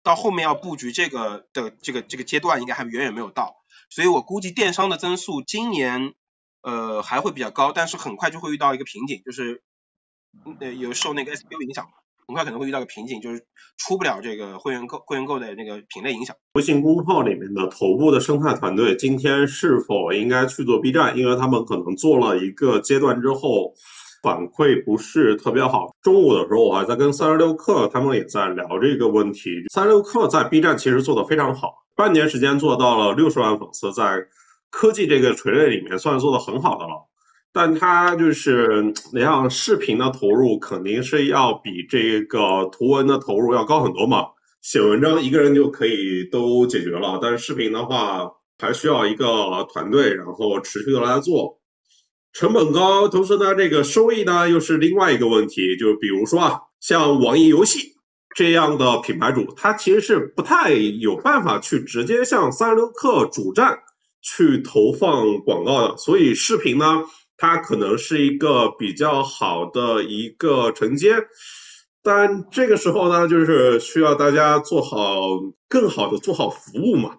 [0.04, 3.56] 到后面要布局这个的这个这个阶段应该还远远没有到，
[3.90, 6.14] 所以我估计电商的增速今年
[6.62, 9.64] 呃还会比较高，但是很快就会遇到一个瓶颈，就是
[10.60, 11.88] 呃有受那个 SBO 影响。
[12.28, 16.34] 很快可能会遇到个瓶颈，就是出不了这个会员购会员购的那个品类影响。
[16.54, 21.18] 微信公号里面的头部的生态团队，今天是否应该去做 B 站？
[21.18, 23.74] 因为他们可能做了一个阶段之后，
[24.22, 25.96] 反馈不是特别好。
[26.02, 29.64] 中午的时候，我还在跟三十六氪他们也在聊这个问题。
[29.72, 34.26] 三十六氪在 B 站其实做的非常好，半年时间做到了六十万粉丝，在
[34.70, 37.08] 科技这个垂类里面算是做的很好的了。
[37.54, 44.28] 但它就是你像视频的投入肯定是要比这个图文的投入要高很多嘛。
[44.62, 51.58] 写文章一个人就可以都解决了，但是视频的话还需要一个团队，然后持续的来做，
[52.34, 55.78] 成本高，同时呢这个收益呢又是另外一个问题。
[55.78, 57.94] 就比如说啊，像网易游戏
[58.36, 63.80] 这样的品牌主，他其实是不太有办法去直接向三十六氪主站
[64.22, 67.04] 去投放广告的，所以视频呢。
[67.44, 71.16] 它可能是一个比较好的一个承接，
[72.04, 75.22] 但这个时候呢，就是需要大家做好
[75.68, 77.16] 更好的做好服务嘛，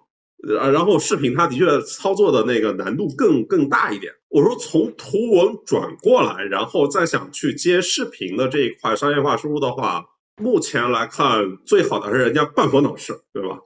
[0.47, 4.13] 呃，然后视频它的确操作的那个难度更更大一点。
[4.29, 10.05] 我说从图文转过来，然后再想去接视频的这一块商业化输入的话，
[10.41, 13.59] 目前来看最好的是人家半佛脑式，对吧？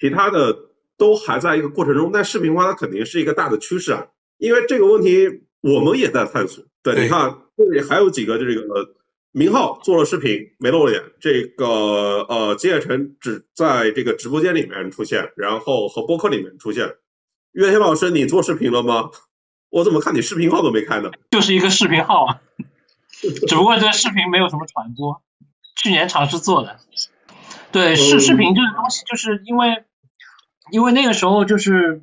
[0.00, 0.56] 其他的
[0.96, 4.06] 都还在一个过程中，但视频化它肯定是一个大的趋势啊，
[4.38, 5.42] 因为这个问题。
[5.60, 8.94] 我们也在探索，对，你看这里还有几个这个
[9.38, 16.96] 明浩做了视频没露脸，这个呃金叶晨只在这个直播间里面出现，然后和播客里面出现。
[17.52, 19.10] 岳天老师，你做视频了吗？
[19.70, 21.10] 我怎么看你视频号都没开呢？
[21.30, 22.40] 就是一个视频号啊，
[23.46, 25.22] 只不过这个视频没有什么传播。
[25.76, 26.80] 去年尝试做的，
[27.70, 29.84] 对视视频这个东西，就是因为
[30.72, 32.02] 因为那个时候就是。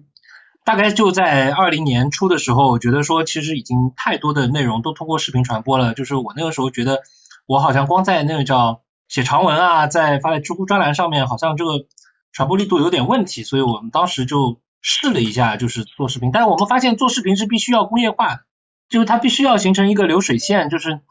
[0.65, 5.93] 大概就在二零年初的时候，我觉得说其实已经太多的内容都通过视频传播了。
[5.93, 7.04] 就是我那个时候觉得，
[7.46, 11.88] 我好像光在那个叫写长文啊，在发在知乎专栏上面，好像这个
[12.32, 13.44] 传播力度有点问题。
[13.44, 16.32] 所以我们当时就试了一下，就是做视频。
[16.32, 18.41] 但是我们发现做视频是必须要工业化的，
[18.89, 21.02] 就是它必须要形成一个流水线，就是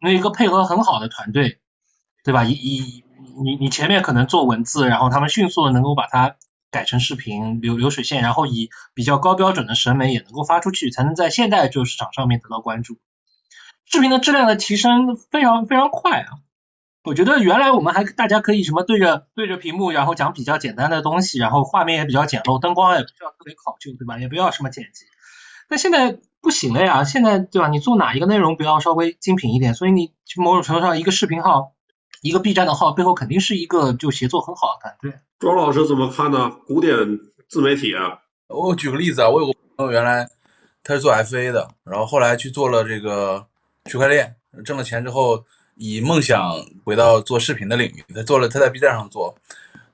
[0.00, 1.58] 那一个配合很好的团队，
[2.24, 2.44] 对吧？
[2.44, 3.04] 一一
[3.42, 6.36] 你你前面可能做文字，然后他们迅速的能够把它。
[6.70, 12.98] 改成视频流流水线，然后以比较高标准的审美也能够发出去，才能在现代就市场上面得到关注。
[13.84, 16.28] 视频的质量的提升非常非常快啊！
[17.04, 24.18] 我觉得原来我们还大家可以什么对着对着屏幕，然后讲比较简单的东西，然后画面也比较简陋，灯光也不需要特别考究，对吧？
[24.18, 25.04] 也不要什么剪辑。
[25.68, 27.68] 但现在不行了呀，现在对吧？
[27.68, 29.74] 你做哪一个内容不要稍微精品一点？
[29.74, 31.72] 所以你某种程度上一个视频号，
[32.22, 35.20] 一个 B 站的号背后肯定是一个就协作很好的团队。
[35.38, 36.50] 庄老师怎么看呢？
[36.66, 36.96] 古典
[37.48, 40.26] 自媒体啊，我举个例子啊，我有个朋友原来
[40.82, 43.46] 他是做 FA 的，然后后来去做了这个
[43.90, 45.44] 区块链，挣了钱之后，
[45.76, 46.54] 以梦想
[46.84, 48.04] 回到做视频的领域。
[48.14, 49.36] 他做了，他在 B 站上做，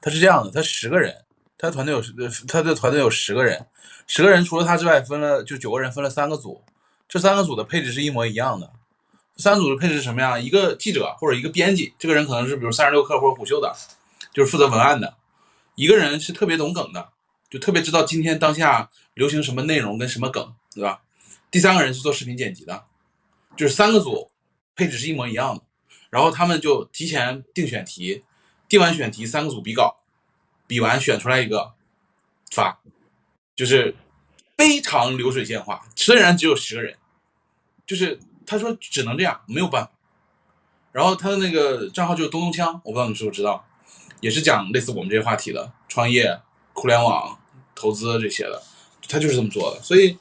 [0.00, 1.24] 他是这样的，他十个人，
[1.58, 2.00] 他团队有
[2.46, 3.66] 他的团队有十个人，
[4.06, 6.62] 十个人除了他之外分了就九个人分了三个组，
[7.08, 8.70] 这三个组的配置是一模一样的。
[9.36, 10.40] 三组的配置是什么样？
[10.40, 13.74] 一个记者或者一个编辑，这个人可能是比如三十六氪或者虎嗅的，
[14.32, 15.08] 就是负责文案的；
[15.74, 17.08] 一个人是特别懂梗的，
[17.50, 21.00] 就特别知道今天当下流行什么内容跟什么梗，对吧？
[21.50, 22.84] 第三个人是做视频剪辑的，
[23.60, 24.30] 就是三个组
[24.74, 25.62] 配置是一模一样的。
[26.08, 28.24] 然后他们就提前定选题，
[28.66, 30.00] 定完选题，三个组比稿，
[30.66, 31.74] 比完选出来一个
[32.50, 32.80] 发，
[33.54, 33.94] 就是
[34.56, 35.86] 非常流水线化。
[35.94, 36.96] 虽然只有十个人，
[37.86, 38.18] 就是。
[38.46, 39.92] 他说只能这样，没有办法。
[40.90, 43.64] 然后他的那个账号就是东东锵，我不知道你是不知道，
[44.20, 46.40] 也是讲类似我们这些话题的，创业、
[46.72, 47.38] 互联网、
[47.76, 48.60] 投资这些的，
[49.08, 49.80] 他就是这么做的。
[49.82, 50.18] 所以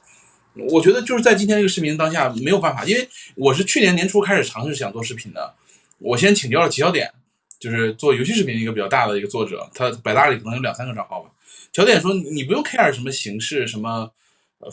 [0.70, 5.54] 我觉得就是在今天这个视频当下没有办法，因为我是去年年初开始尝试想做视频的，
[6.00, 7.12] 我先请教了齐小点，
[7.60, 11.30] 就是做游戏视频一个比较大的一个作者，他百大里可能有两三个账号吧。
[11.72, 14.12] 小点说你不用 care 什么形式、什么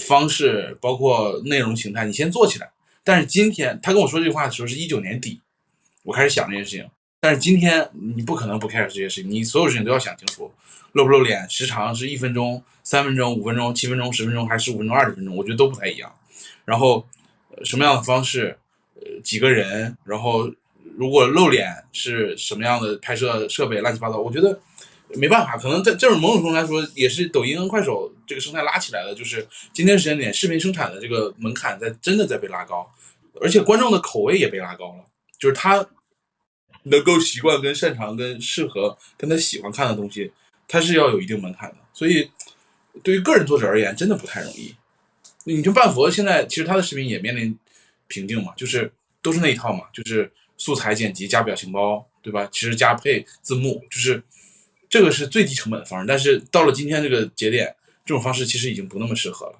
[0.00, 2.70] 方式，包括内容形态，你先做起来。
[3.04, 5.40] 但是今天他跟我说这句话的时候是一九年底，
[6.02, 6.88] 我开始想这件事情。
[7.26, 10.48] 但是今天你不可能不 care 这些事情，你所有事情都要想清楚，
[10.92, 16.14] 露不露脸，时长是一分钟、三分钟、五分钟、七分钟、十分钟还是十五分钟、二十分钟，我觉得都不太一样。
[16.64, 17.04] 然后
[17.64, 18.56] 什么样的方式，
[18.94, 20.48] 呃，几个人，然后
[20.96, 24.60] 如果露脸是什么样的拍摄设备，乱七八糟，我觉得。
[25.14, 29.14] 没办法，可能在这种某种程度来说，也是抖音跟快手这个生态拉起来的。
[29.14, 32.84] 就是今天时间点，视频生产的这个门槛在真的在被拉高，
[33.40, 35.04] 而且观众的口味也被拉高了。
[35.38, 35.86] 就是他
[36.86, 40.32] 能够习惯、跟擅长、跟适合、跟他喜欢看的东西，
[40.66, 41.76] 他是要有一定门槛的。
[41.92, 42.30] 所以，
[43.02, 44.74] 对于个人作者而言，真的不太容易。
[45.44, 47.56] 你就半佛现在其实他的视频也面临
[48.08, 52.48] 瓶颈嘛，就是都是那一套嘛，就是素材剪辑加表情包，对吧？
[52.50, 54.22] 其实加配字幕，就是。
[54.88, 57.74] 这个是最低成本的方式，但是到了今天这个节点，
[58.04, 59.58] 这种方式其实已经不那么适合了。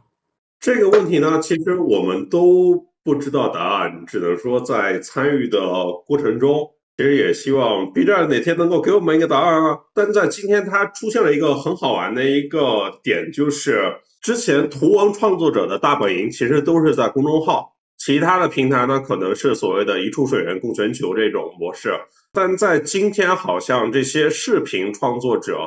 [0.61, 5.59] 这个问题呢，其实我们都不知道答案，只能说在参与的
[6.07, 9.79] 过程中，其实也希望 B 站哪天能够给我们一个答案啊。
[9.95, 21.93] 但在今天，它出现了一个很好玩的一个点，就是之前图文创作者的大本营其实都是在公众号，其他的平台呢，可能是所谓的一处水源供全球这种模式。
[22.33, 25.59] 但在今天，好像这些视频创作者，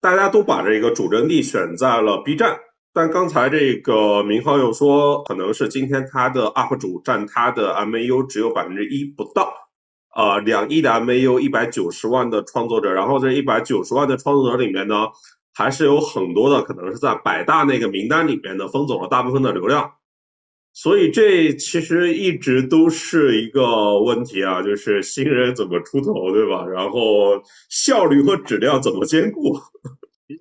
[0.00, 2.58] 大家都把这个主阵地选在了 B 站。
[2.94, 9.50] 但刚才这个明浩又说，可能是今天他的 UP 主占他的 MAU 只有百分之一不到，
[10.14, 15.08] 呃，两亿的 MAU，一百九十万的创作者，然后这一百九十万的创作者里面呢，
[15.54, 19.92] 还是有很多的可能是在百大那个名单里面的分走了大部分的流量。
[20.74, 26.66] 所以这其实一直都是一个问题啊，就是新人怎么出头，对吧？
[26.66, 29.60] 然后效率和质量怎么兼顾？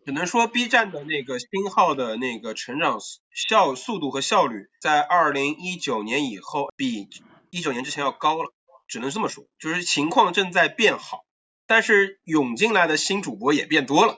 [0.05, 2.99] 只能说 B 站的那个新号的那个成长
[3.34, 7.09] 效速度和效率，在二零一九年以后比
[7.49, 8.53] 一九年之前要高了，
[8.91, 11.21] 只能这么说，就是情况正在变好。
[11.65, 14.17] 但是涌进来的新主播也变多了，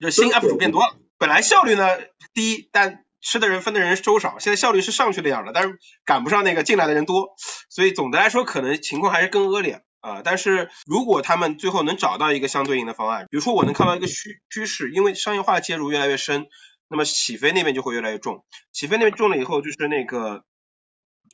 [0.00, 0.96] 就新 UP 主变多了。
[1.18, 1.86] 本来效率呢
[2.32, 7.34] 低，但吃的人分的人收少，现在效率是上去的样了，但是赶不上那个进来的人多，
[7.68, 10.22] 所以总的来说可能情况还是更恶劣啊。
[10.24, 16.46] 但是如果他们最后能找到一个相对应的方案，比如说我能看到一个趋趋势，因为商业化介入越来越深，
[16.88, 20.42] 那么起飞那边就会越来越重，起飞那边重了以后，就是那个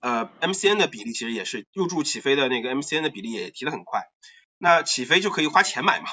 [0.01, 4.03] 呃 MCN 的比例其实也是入驻起飞的那个 MCN 的比例也提的很快，
[4.59, 6.09] 那起飞就可以花钱买嘛，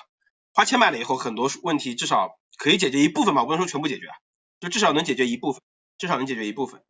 [0.54, 4.08] 花钱买了以后很多问题至少可以解决一部分吧，不能说全部解决。
[4.60, 5.62] 就至少能解决一部分，
[6.00, 6.82] 至少能解决一部分，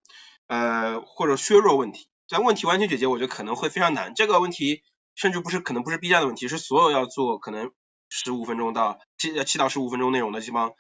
[0.48, 2.08] 呃，或者削弱问题。
[2.30, 4.16] 但问题完全解决，我觉得可能会非常难。
[4.16, 4.84] 这个问题
[5.16, 7.72] 甚至不是可能不是 B 站的问题，是所有要做可能
[8.08, 10.76] 十五分钟到七七到十五分钟内容的地方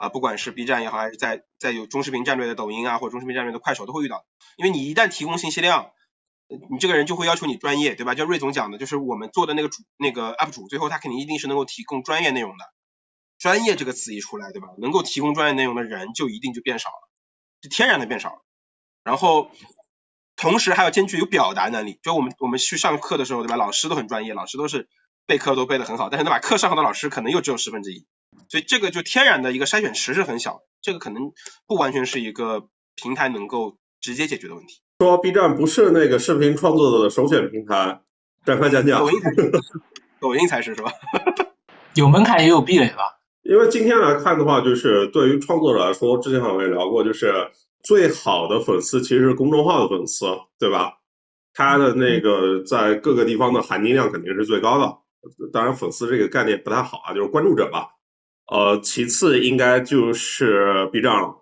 [0.00, 4.24] 啊，不管是 B 站也好，还是在在有中视频战略的抖音啊，或者中视频战略的快手都会遇到。
[4.56, 5.90] 因为你一旦提供信息量，
[6.48, 8.14] 你这个人就会要求你专业，对吧？
[8.14, 12.64] 就瑞总讲的，就是我们做的那个主那个 UP 主，最后他肯定一定是能够提供专业内容的。
[13.38, 14.68] 专业这个词一出来，对吧？
[14.78, 17.10] 能够提供专业内容的人就一定就变少了，
[17.60, 18.42] 就天然的变少了。
[19.04, 19.50] 然后
[20.34, 23.56] 同时还要兼具有表达能力，就我们我们去上课的时候，对吧？
[23.56, 24.88] 老师都很专业，老师都是
[25.26, 28.06] 备课都备的很好，但是能把课上好的老师可能又只有十分之一，
[28.48, 31.32] 所以这个就天然的一个筛选池是很小，这个可能
[31.66, 34.80] 不完全是一个平台能够直接解决的问题。
[34.98, 38.00] 说 B 站不是那个视频创作者的首选平台。
[38.44, 39.00] 展开讲讲。
[39.00, 39.52] 抖音才是，
[40.20, 40.90] 抖音才是是吧？
[41.94, 43.20] 有门槛也有壁垒吧？
[43.42, 47.50] 因为今天来看的话，就是对于创作者来说，之前好像也聊过，就是
[47.82, 50.24] 最好的粉丝其实是公众号的粉丝，
[50.58, 51.00] 对吧？
[51.52, 54.96] 他的那个在各个地方的含金量肯定是最高的。
[55.52, 57.88] 当然，粉丝这个概念不太好啊，就是关注者吧。
[58.50, 61.36] 呃，其次应该就是 B 站了。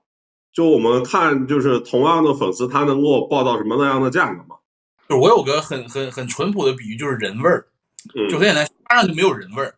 [0.53, 4.57] 就我们看，就是同样的粉丝，他能够报到什么那样的价格吗？
[5.09, 7.67] 就我有个很很很淳朴的比喻，就是人味儿，
[8.15, 9.75] 嗯就很简单，搭上就没有人味儿，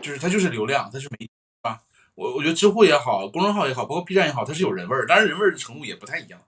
[0.00, 1.30] 就是它就是流量，它是没
[1.62, 1.78] 啊。
[2.16, 6.40] 我我觉得知乎也好，公众号也好，包括 B 站也好，它是有人味儿，当然人味儿的程度也不太一样，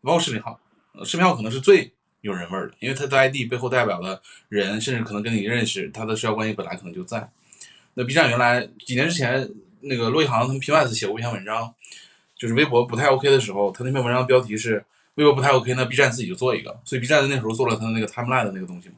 [0.00, 0.58] 包括视频号，
[0.94, 1.92] 呃视频号可能是最
[2.22, 7.30] 有人味儿的，因为它的 ID 背后代表的人，甚至可能跟你认识，他的社交关系本来可能就在。
[7.98, 11.74] 那 B 站原来几年之前，那个骆一航他们 P.Y.S 写过一篇文章，
[12.38, 14.84] 就是微博不太 OK 的时候，他那篇文章标题是
[15.14, 18.96] 微博不太 OK，那 B 站自己就做一个，所以 B 站那时候做了他的那个 timeline 的那个东西嘛，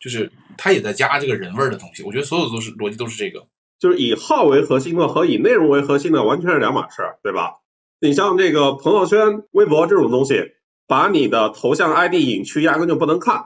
[0.00, 2.02] 就是他也在加这个人味儿的东西。
[2.02, 3.46] 我觉得所有都是逻辑都是这个。
[3.78, 7.58] 就是以号为核心的和以内容为核心的完全是两码事儿，对吧？
[8.00, 10.52] 你像这个朋友圈、微博这种东西，
[10.88, 13.44] 把你的头像、ID 隐去，压根就不能看。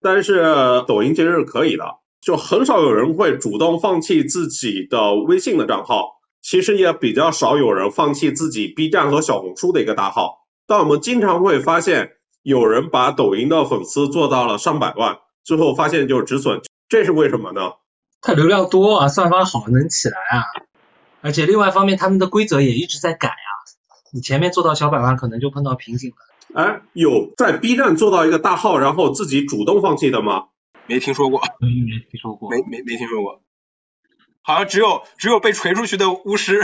[0.00, 0.42] 但是
[0.88, 10.38] 抖音其实是可以的，就很少有人会主动放弃自己的微信的账号，其实也比较少有人放弃自己 B 站和小红书的一个大号。
[10.66, 12.10] 但我们经常会发现，
[12.42, 17.72] 有人把抖音的粉丝做到了上百万，最后发现就是止损，这是为什么呢？
[18.20, 20.44] 它流量多啊，算法好能起来啊，
[21.22, 23.50] 而且另外一方面，他们的规则也一直在改啊。
[24.12, 26.16] 你前面做到小百万，可能就碰到瓶颈了。
[26.52, 30.44] 哎，有在 B 站做到一个大号，然后自己主动放弃的吗？
[30.90, 32.50] 没听说过，嗯，没听说过。
[32.50, 33.40] 没没没听说过，
[34.42, 36.60] 好像只有只有被锤出去的巫师，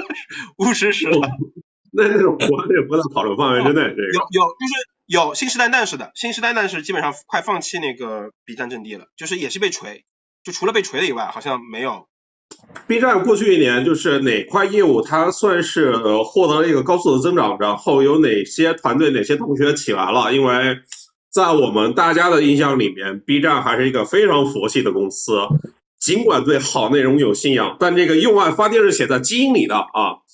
[0.56, 1.28] 巫师是了。
[1.92, 3.82] 那那种我也不在讨论范围之内。
[3.82, 4.74] 这个有有就是
[5.06, 10.06] 有信誓旦旦是的，信誓旦旦是基本上快放弃那个 B 站阵地了，就是也是被锤，
[10.42, 12.08] 就除了被锤的以外，好像没有。
[12.86, 20.32] B 站过去一年就是哪块业务它算是呃获得了一个高速的增长，然后有哪些团队、哪些同学起来了？
[20.32, 20.78] 因为
[21.36, 25.34] 在我们大家的印象里面，B 站还是一个非常佛系的公司，
[26.00, 30.24] 尽管对好内容有信仰，但这个用爱发电是写在基因里的啊。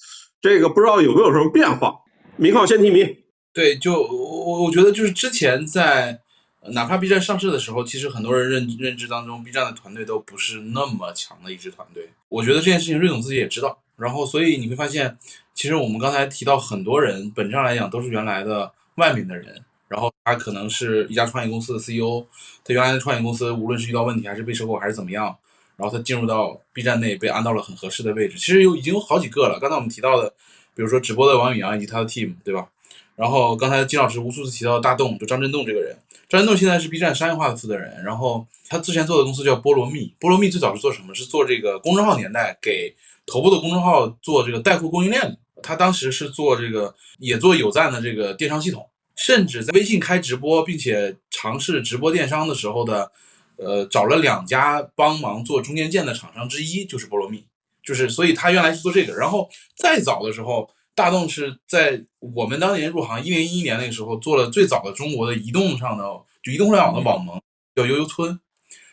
[0.41, 1.97] 这个不知道有没有什么变化？
[2.37, 3.17] 明浩先提名。
[3.53, 6.21] 对，就我我觉得就是之前在
[6.69, 12.11] 哪怕 B 站上市的时候，其实很多人认认知当中，B 站的团队都不是那么强的一支团队。
[12.29, 15.19] 我觉得这件事情瑞总自己也知道，然后所以你会发现，
[15.53, 22.25] 其实我们刚才提到很多人，本质上来讲都是原来的外面的人，然后他可能是一家创业公司的 CEO，
[22.65, 25.37] 他原来的创业公司无论是遇到问题还是被收购还是怎么样，
[25.77, 28.39] 然后他进入到 B 站内被安到了很合适的位置。
[28.39, 30.33] 其实有已经有好几个了，刚才我们提到的，
[30.75, 32.67] 比如说直播的王宇阳以及他的 team，对吧？
[33.15, 35.95] 然后刚才金老师无数次提到的大洞，就张振栋这个人，
[36.31, 41.15] 张振栋现在是 B 站商业化的负责人，然后他之前做的公司叫菠萝蜜，菠萝蜜最早是做什么？
[41.15, 42.95] 是做这个公众号年代给
[43.27, 45.37] 头部的公众号做这个带货供应链的。
[45.63, 48.85] 他当时是做这个也做有赞的这个电商系统，
[49.17, 53.13] 甚至在微信开直播，并且尝试直播电商的时候的，
[53.57, 57.45] 呃，找了两家帮忙做中间件的厂商之一就是菠萝蜜，
[57.83, 60.71] 就是所以他原来是做这个，然后再早的时候。
[60.95, 66.05] 大洞是在我们当年入行一零一一年那个时候做了最早的中国的移动上的
[66.43, 67.41] 就移动互联网的网盟，
[67.75, 68.39] 叫悠悠村，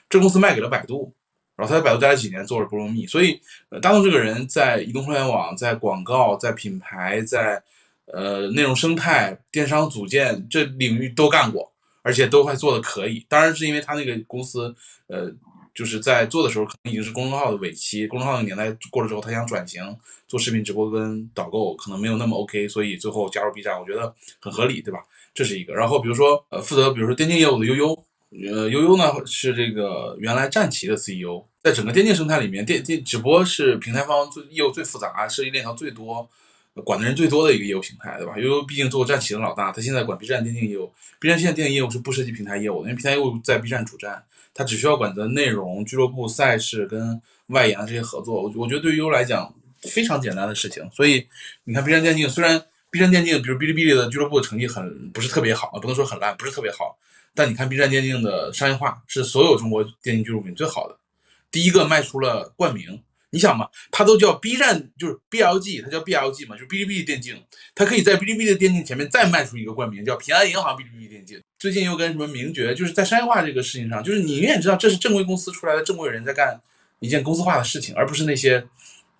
[0.10, 1.14] 这公司卖给了百度，
[1.58, 3.06] 然后他在百度待了几年，做了菠萝蜜。
[3.06, 7.62] 所以，呃，大洞这个人在移动互联网、在广告、在品牌、在
[8.14, 13.26] 呃内容生态、电商组建这领域都干过，而且都还做的可以。
[13.30, 14.76] 当然是因为他那个公司，
[15.08, 15.32] 呃。
[15.72, 19.82] 就是在做的时候，可能已经是公众号的尾期，公众号的年代过了之后，他想转型
[20.28, 25.00] 做视频直播跟导购，可能没有那么 OK，所以最后加入 B 站，我觉得很合理，对吧？
[25.34, 25.74] 这是一个。
[25.74, 28.06] 然后比如说，呃，负责比如说电竞业务的悠悠，
[28.52, 36.30] 呃，悠悠呢是这个原来战旗的 CEO，在整个电竞生态里面，电电直播是平台方最业务最复杂、设计链条最多、
[36.82, 38.38] 管的人最多的一个业务形态，对吧？
[38.38, 44.24] 悠悠毕竟做过战旗的老大，他现在管 B 站电竞业务，B 站现在电竞业务是不涉及平台业务的，因为平台业务在 B 站主站。
[44.52, 49.54] 他只需要管的内容、俱乐部赛事跟外延的这些合作，我我觉得对于优来讲
[49.84, 50.90] 非常简单的事情。
[50.92, 51.26] 所以
[51.64, 56.98] 你看 B 站电竞，虽然 B 站电竞比如哔哩哔哩的俱乐部的成绩很不是特别好啊，不能说很烂，不是特别好，
[57.34, 60.98] 但你看 B 站电竞的商业化是所有中国电竞俱乐部里最好的，
[61.52, 63.02] 第一个卖出了冠名。
[63.32, 67.42] 你想嘛，它都叫 B 站，就是 BLG，它叫 BLG 嘛，就是哔哩哔哩电竞，
[67.76, 71.40] 它可以在哔哩哔哩电竞前面再卖出一个冠名，叫平安银行哔哩哔哩电竞。
[71.60, 76.60] 最近又跟什么名爵，就是在商业化这个事情上，就是你永远知道这是正规公司出来的正规人在干
[77.00, 78.66] 一件公司化的事情，而不是那些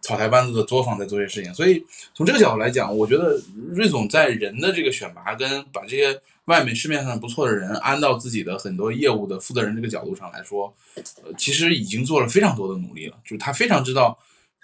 [0.10, 1.54] 草台班子的作坊在做些事情。
[1.54, 1.86] 所以
[2.16, 3.40] 从这个角度来讲，我觉得
[3.72, 13.16] 瑞总在人的这个选拔跟把这些外面市面上不错的人安到自己的很多业务的负责人这个角度上来说，呃，其实已经做了非常多的努力了。
[13.24, 14.18] 就是他非常知道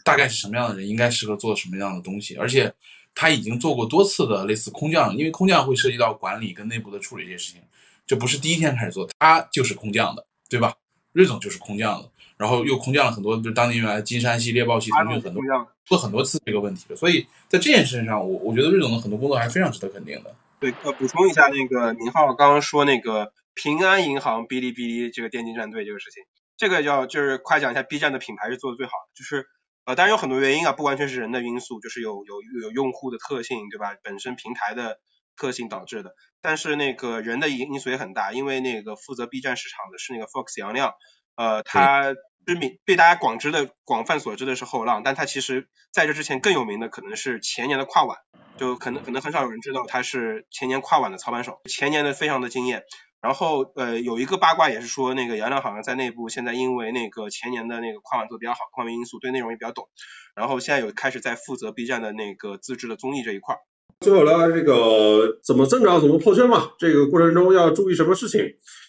[0.04, 2.74] 大概是什么样的人应该适合做什么样的东西，而且
[3.14, 7.62] 他已经做过多次的类似空降，因为空降会涉及到管理跟内部的处理这些事情，
[8.08, 10.74] 这不是第一天开始做，他就是空降的，对吧？
[11.14, 15.42] 瑞总就是空降的，然后又空降了很多，就是当年原来金山系、猎豹系、腾讯很多
[15.86, 20.36] 做很多次这个问题的，所以在这件事情上，我我觉得瑞总的很多工作还是非常值得肯定的。
[20.60, 26.24] 对，呃，补充一下，那个明浩刚刚说那个平安银行哔哩哔哩这个电竞战队这个事情，
[26.58, 29.46] 这个要就是夸奖一下 B 站的品牌是做的最好的，就是
[29.86, 33.96] 呃，当然有很多原因啊，不完全是人的因素，就是有有有用户的特性，对吧？
[34.04, 34.98] 本身平台的
[35.38, 40.94] 特性导致的，但是那个人的因因素也很大，因为那个负责 B 站市场的是那个 Fox 杨亮，
[41.36, 42.14] 呃，他
[42.46, 48.18] 知名被大家广知的广泛所知的是后浪，但他其实在这之前更有名的可能是前年的跨晚，
[48.58, 52.84] 就可能可能很少有人知道他是前年跨晚的操盘手，前年的非常的惊艳。
[53.22, 59.90] 然后呃有一个八卦也是说那个杨亮好像在内部现在因为那个前年的那个跨晚做的比较好，各方面因素对内容也比较懂，
[60.36, 63.58] 然后现在有开始在负责 B 站的那个自制的综艺这一块。
[64.02, 66.72] 最后聊聊这个怎么增长，怎么破圈嘛？
[66.78, 68.42] 这个过程中要注意什么事情？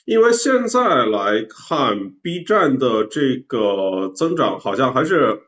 [0.04, 5.40] 因为现在来看，B 站的这个增长好像还是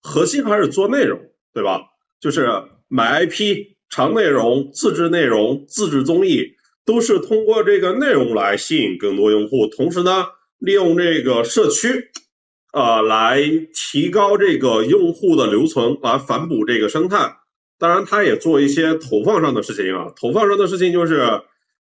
[0.00, 1.18] 核心还是做内容，
[1.52, 1.80] 对吧？
[2.20, 2.48] 就是
[2.88, 6.52] 买 IP、长内容、自制内容、自制综艺，
[6.84, 10.26] 都是通过这个内容来吸引更多用户，同时呢，
[10.58, 12.10] 利用这个社区，
[12.72, 13.42] 呃，来
[13.74, 17.34] 提高这个用户的留存，来反哺这个生态。
[17.78, 20.06] 当然，他也做一些投放上的事情啊。
[20.18, 21.20] 投放上的事情就是，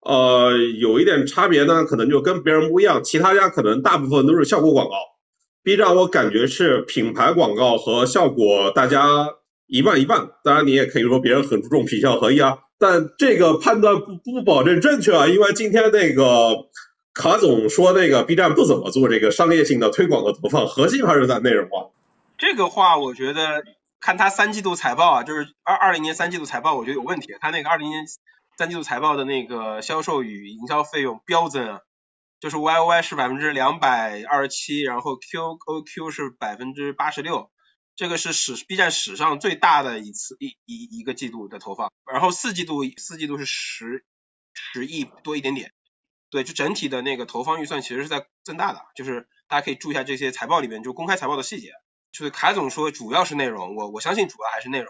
[0.01, 3.01] 呃，有一点差别呢，可能就跟别人不一样。
[3.01, 4.95] 其他家可能大部分都是效果广告
[5.63, 9.29] ，B 站我感觉是品牌广告和效果大家
[9.67, 10.29] 一半一半。
[10.43, 15.25] 当然，你也可以说别人很注重品效合一啊，但这个判断不不保证正确啊。
[15.25, 16.65] 因为今天那个
[17.13, 21.87] 卡总说，那个 B 站不怎么做这个商业性的推广和投放，核心还是在内容啊。
[22.37, 23.63] 这个话，我觉得。
[23.99, 27.35] 看他三季度财报啊，就是二二零年三季度财报，我觉得有问题。
[27.39, 28.05] 他那个二零年
[28.57, 31.81] 三季度财报的那个销售与营销费用飙增啊，
[32.39, 37.51] 就是 Y O Y 是百分之两百二十七，然后 Q O Q 是百分之八十六，
[37.95, 41.91] 这个是史 B 站史上最大的一次一一一个季度的投放。
[42.11, 44.05] 然后四季度四季度是十
[44.53, 45.71] 十亿多一点点，
[46.29, 51.71] 对，就整体的那个投放预算其实是在增大的，就是大家可以注意一下这些财报里面就公开财报的细节。
[52.17, 54.87] 就是凯总说主要是内容，我我相信主要还是内容。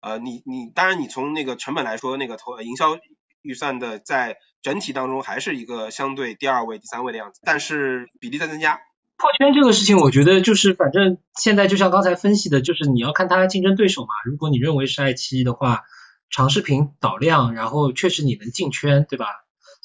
[0.00, 2.98] 呃，你你当然你从那个成本来说，那个投营销
[3.42, 8.80] 预算的在整体当中还是一个相对第二位、第三位的样子，但是比例在增加。
[9.16, 14.08] 破圈这个事情，我觉得就是反正现在就像刚才分析的，就是你要看它竞争对手嘛。
[14.24, 15.84] 如果你认为是爱奇艺的话，
[16.28, 19.26] 长视频导量，然后确实你能进圈，对吧？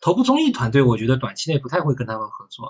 [0.01, 2.67] 头部综艺团队，我觉得短期内不太会跟他们合作，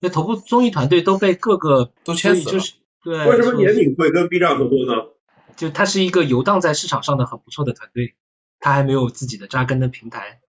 [0.00, 2.62] 因为头部综艺团队都被各个都签死了。
[3.02, 5.02] 对，为什么年底会跟 B 站合作呢？
[5.56, 8.14] 就它是一个游荡在市场上的很不错的团队，
[8.60, 10.40] 它还没有自己的扎根的平台，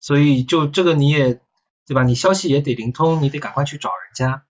[0.00, 1.40] 所以就这个你也
[1.86, 2.02] 对吧？
[2.02, 4.44] 你消息也得灵通，你得赶快去找人家。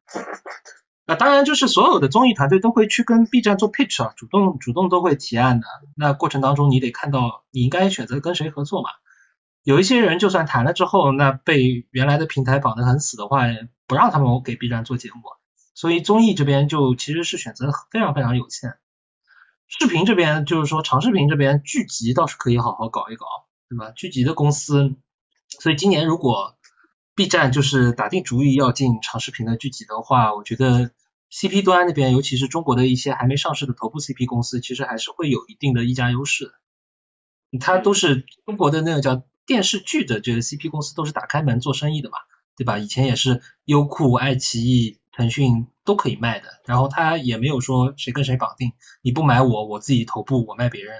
[1.07, 5.67] 那，当然就是所有的综艺团队都会去跟 B 站做 pitch 啊，主动主动都会提案的。
[5.97, 8.91] 那过程当中你得看到你应该选择跟谁合作嘛。
[9.63, 13.43] 有一些人就算谈了之后，那被原来的平台绑得很死的话，
[13.87, 15.23] 不让他们给 B 站做节目。
[15.77, 18.79] 所以综艺这边就其实是选择非常非常有限，
[19.69, 23.27] 视频这边就是说长视频这边剧集倒是可以好好搞一搞，
[23.69, 23.91] 对吧？
[23.91, 24.97] 剧集的公司，
[25.61, 26.57] 所以今年如果
[27.15, 30.93] B 站就是打定主意要进长视频的剧集的话，我觉得
[31.31, 36.55] CP 端那边尤其是中国的一些还没上市的头部 CP 公司，其实还是会有一定的溢价优势。
[37.61, 42.17] 它都是中国的那个叫电视剧的这个 CP 公司，都是打开门做生意的嘛，
[42.57, 42.79] 对吧？
[42.79, 44.99] 以前也是优酷、爱奇艺。
[45.17, 50.95] 腾讯都可以卖的，然后他也没有说谁跟谁绑定，你不买我，我自己头部我卖别人，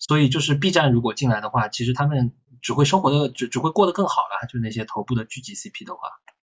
[0.00, 6.00] 所以就是 B 站如果进来的话，其实他们只会生活的只只会过得更好了，就那些头部的聚集 CP 的话，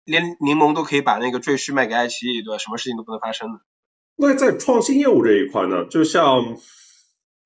[0.04, 2.58] 连柠檬都可以把那个赘婿卖给爱奇艺，对吧？
[2.58, 3.60] 什么事情都不能发生的。
[4.16, 6.58] 那在创新业务这一块呢，就像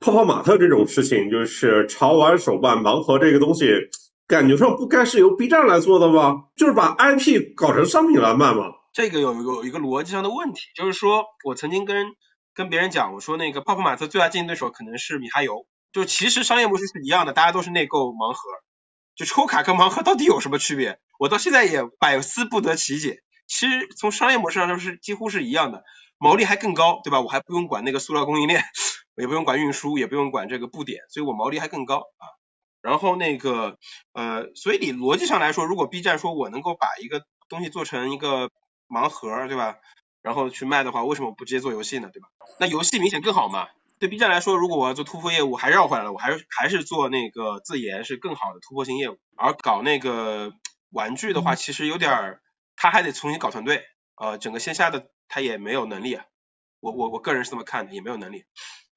[0.01, 3.67] 泡泡玛特这种事情，就是潮玩手办盲盒这个东西，
[4.27, 6.47] 感觉上不该是由 B 站来做的吗？
[6.57, 8.65] 就是把 IP 搞成商品来卖吗？
[8.95, 12.07] 这个有有一个逻辑上的问题，就是说我曾经跟
[12.55, 18.39] 跟别人讲，我说那个泡泡玛特最大竞争对手可能是米哈游，就其实商业模式是一样的，大家都是内购盲盒，
[19.17, 21.01] 就抽卡跟盲盒到底有什么区别？
[21.19, 23.19] 我到现在也百思不得其解。
[23.49, 25.83] 其实从商业模式上说是几乎是一样的，
[26.17, 27.21] 毛利还更高，对吧？
[27.21, 28.63] 我还不用管那个塑料供应链，
[29.17, 32.25] 也不用管运输，也不用管这个布点，所以我毛利还更高啊。
[32.81, 33.77] 然后那个
[34.13, 38.51] 呃，所以你逻辑上来说，如果 B 站说我能够把一个东西做成一个
[38.89, 39.79] 盲盒，对吧？
[40.23, 42.11] 然后去卖的话，为什么不直接做游戏呢？
[42.13, 42.29] 对吧？
[42.59, 43.69] 那游戏明显更好嘛。
[43.99, 49.19] 对 B 站来说，如果我要做突破业务，还绕回来了，我还是还是做那个自研是更好的突破性业务。
[49.37, 50.53] 而搞那个
[50.91, 52.41] 玩具的话，其实有点儿，
[52.77, 53.85] 他还得重新搞团队，
[54.17, 56.25] 呃，整个线下的他也没有能力啊。
[56.81, 58.45] 我我我个人是这么看的，也没有能力。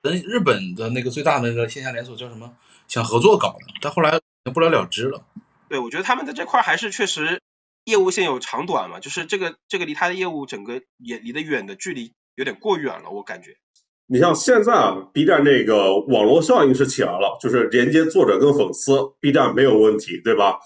[0.02, 2.56] 跟日本的那个最大的那个线下连锁叫什么？
[2.88, 4.20] 想合作搞的，但后来
[4.54, 5.26] 不了了之了。
[5.70, 7.42] 对，我觉得他们在这块还是确实
[7.88, 13.52] 业务线有长短嘛，就是这个这个离他的业务整个也离得远的距离有点过远了，我感觉。
[14.08, 20.60] 你像现在啊，B 站这个网络效应是起来了，就是连接作者跟粉丝，B 站没有问题，对吧？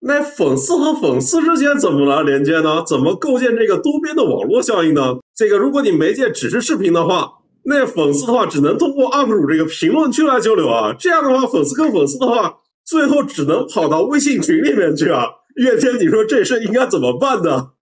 [0.00, 2.82] 那粉丝和粉丝之间怎么来连接呢？
[2.86, 5.18] 怎么构建这个多边的网络效应呢？
[5.36, 7.34] 这个如果你媒介只是视频的话。
[7.64, 15.26] 那粉丝的话只能通过 UP 主这个评论区来交流啊，这样的话粉丝跟粉丝的话，最后只能跑到微信群里面去啊。
[15.58, 17.72] 月天，你说这事应该怎么办呢？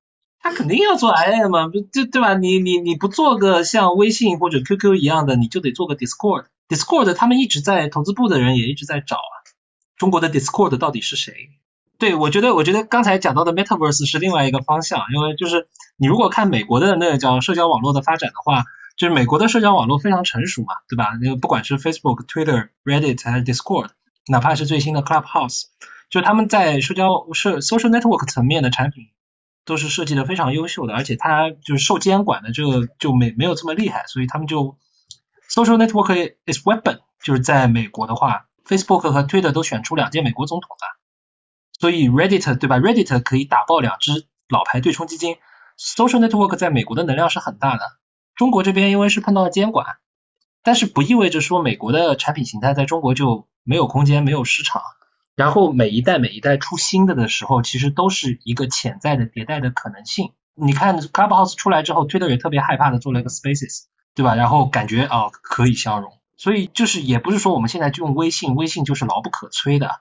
[0.41, 2.35] 他肯定要做 I Am 嘛，对对吧？
[2.35, 6.47] 你你你不做个像微信或者 QQ 一样的，你就得做个 Discord。
[6.69, 9.35] Discord 他们一直在投资部的人也一直在找啊，
[9.97, 11.35] 中国的 Discord 到底是谁？
[11.99, 18.65] 对我觉得我觉得刚才讲到的 Metaverse 是另外一个方向，因为就是你如果看美国的那个叫社交网络的发展的话。
[18.99, 21.19] 就是美国的社交网络非常成熟嘛，对吧？
[21.21, 23.89] 那个不管是 Facebook、Twitter、Reddit 还是 Discord，
[24.27, 25.65] 哪怕是最新的 Clubhouse，
[26.09, 29.07] 就他们在社交社 social network 层面的产品
[29.65, 34.79] 都是设计的非常优秀的，而且它就是受监管的这个就没没有这么厉害，所以他们就
[35.51, 41.01] social network is weapon，就是在美国的话，Facebook 和 Twitter 都选出两届美国总统了，
[41.79, 45.37] 所以 Reddit 对吧？Reddit 可以打爆两只老牌对冲基金
[45.77, 47.83] ，social network 在美国的能量是很大的。
[48.37, 49.97] 中国这边因为是碰到了监管，
[50.63, 54.83] 但是不意味着说美国的产品形态在中国就没有空间、没有市场。
[55.37, 60.33] 然后每一代每一代出新的的时候，其实都是一个潜在的迭代的可能性。
[60.55, 63.85] 你看 Clubhouse 出来之后，Twitter 也特别害怕的做了一个 Spaces，
[64.15, 64.35] 对吧？
[64.35, 70.01] 然后感觉啊可以相融，所以就是也不是说我们现在就用微信，微信就是牢不可摧的。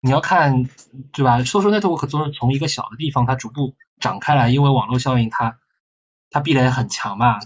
[0.00, 0.68] 你要看，
[1.12, 5.58] 对吧？Social Network 都是从一个小的地方它逐步长开来，因为网络效应它
[6.30, 7.40] 它壁垒很强嘛。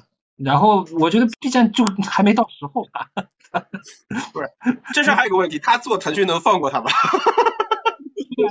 [0.44, 3.08] 然后我觉得 B 站就还没到时候吧，
[4.32, 4.50] 不是，
[4.94, 6.90] 这事还有个问题，他做腾讯能放过他吗？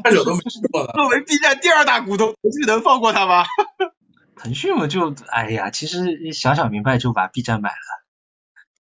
[0.04, 0.94] 太久都没做了。
[0.94, 3.46] 作为 B 站第二大股东，腾讯能放过他吗？
[4.36, 7.76] 腾讯嘛，就哎呀，其实想想明白就把 B 站买了。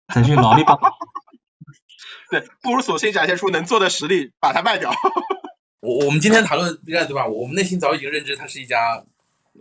[0.07, 0.79] 腾讯劳力棒。
[2.31, 4.91] 对，不如索性展现出能做的实力，把它卖掉。
[5.81, 7.27] 我我们今天谈论 B 站对吧？
[7.27, 9.03] 我们内心早已经认知它是一家。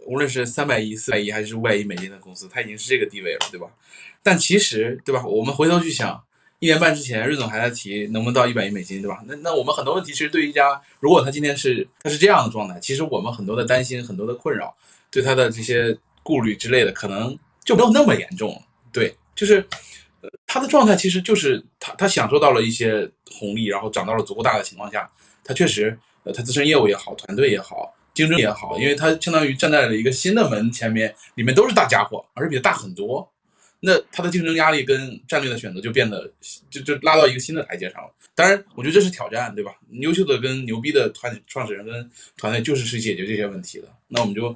[0.07, 3.68] 无论是三百亿、四百亿还是五百亿美金的公司，它已经是这个地位了，对吧？
[4.22, 5.24] 但其实，对吧？
[5.24, 6.22] 我们回头去想，
[6.59, 9.22] 一年半之前，瑞总还在提能不能到一百亿美金，对吧？
[9.26, 14.74] 那那我们很多问题，其实对于一家，如果他今天是他是这样的状态，其实我们很多的担心、很多的困扰，
[15.11, 18.61] 对他的这些顾虑之类的，可能就没有那么严重。
[18.93, 19.66] 对，就是
[20.47, 25.11] 他的状态其实就是他他享受到了一些红利，然后长到了足够大的情况下，
[25.45, 27.95] 他确实，呃，他自身业务也好，团队也好。
[28.15, 33.31] 竞争也好，因为它相当于站在了一个新的门前面，里面都是大家伙，而且比它大很多。
[33.85, 36.31] 那它的竞争压力跟战略的选择就变得
[36.71, 38.15] 就就拉到一个新的台阶上了。
[38.35, 39.75] 当然，我觉得这是挑战，对吧？
[39.91, 43.89] 优秀的跟牛逼的团创始人跟团队就是去解决这些问题的。
[44.07, 44.55] 那我们就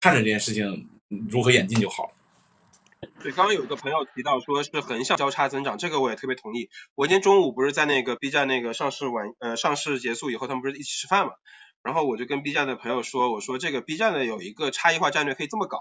[0.00, 0.86] 看着这件事情
[1.30, 2.10] 如何演进就好了。
[3.22, 6.68] 对，刚刚有一个朋友提到说是横向交叉增长，这个我也特别同意。
[6.94, 11.32] 我今天中午不是在那个 B 站那个上市晚呃上市结束以后，他们不是一起吃饭嘛？
[11.82, 15.78] 然后我就跟 B 站的朋友说，我说这个 B 站的有一个差异化战略可以这么搞，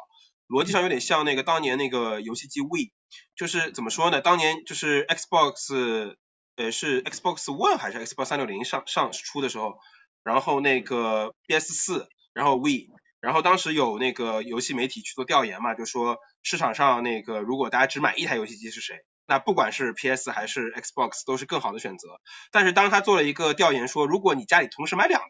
[0.47, 2.91] 逻辑上有点像那个当年那个游戏机 We，
[3.35, 4.21] 就是怎么说呢？
[4.21, 6.15] 当年就是 Xbox，
[6.55, 9.77] 呃是 Xbox One 还是 Xbox 三六零上上出的时候，
[10.23, 12.87] 然后那个 PS 四，然后 We，
[13.19, 18.95] 然后当时有那个游戏媒体去做调研嘛，就说市场上那个如果大家只买一台游戏机是谁？
[19.29, 22.07] 那不管是 PS 还是 Xbox 都是更好的选择。
[22.49, 25.27] 但是当他做了一个调研说，如果你家里同时买两台，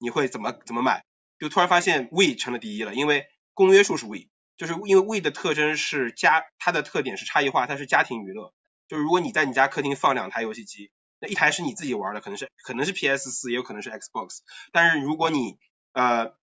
[0.00, 1.04] 你会怎么怎么买？
[1.38, 8.52] 就突然发现 We 成了第一了，因为公约数是 We，就是因为 We 的特征是家，它的特点是差异化，它是家庭娱乐。
[8.88, 10.90] 就是如果你在你家客厅放两台游戏机，
[11.20, 14.38] 那一台是你自己玩的，可能是可能是 PS 四，也有可能是 Xbox。
[14.72, 15.58] 但是如果你
[15.92, 16.34] 呃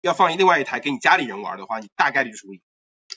[0.00, 2.54] 要放另外一台给你家里人玩的话，你大概率就是 We。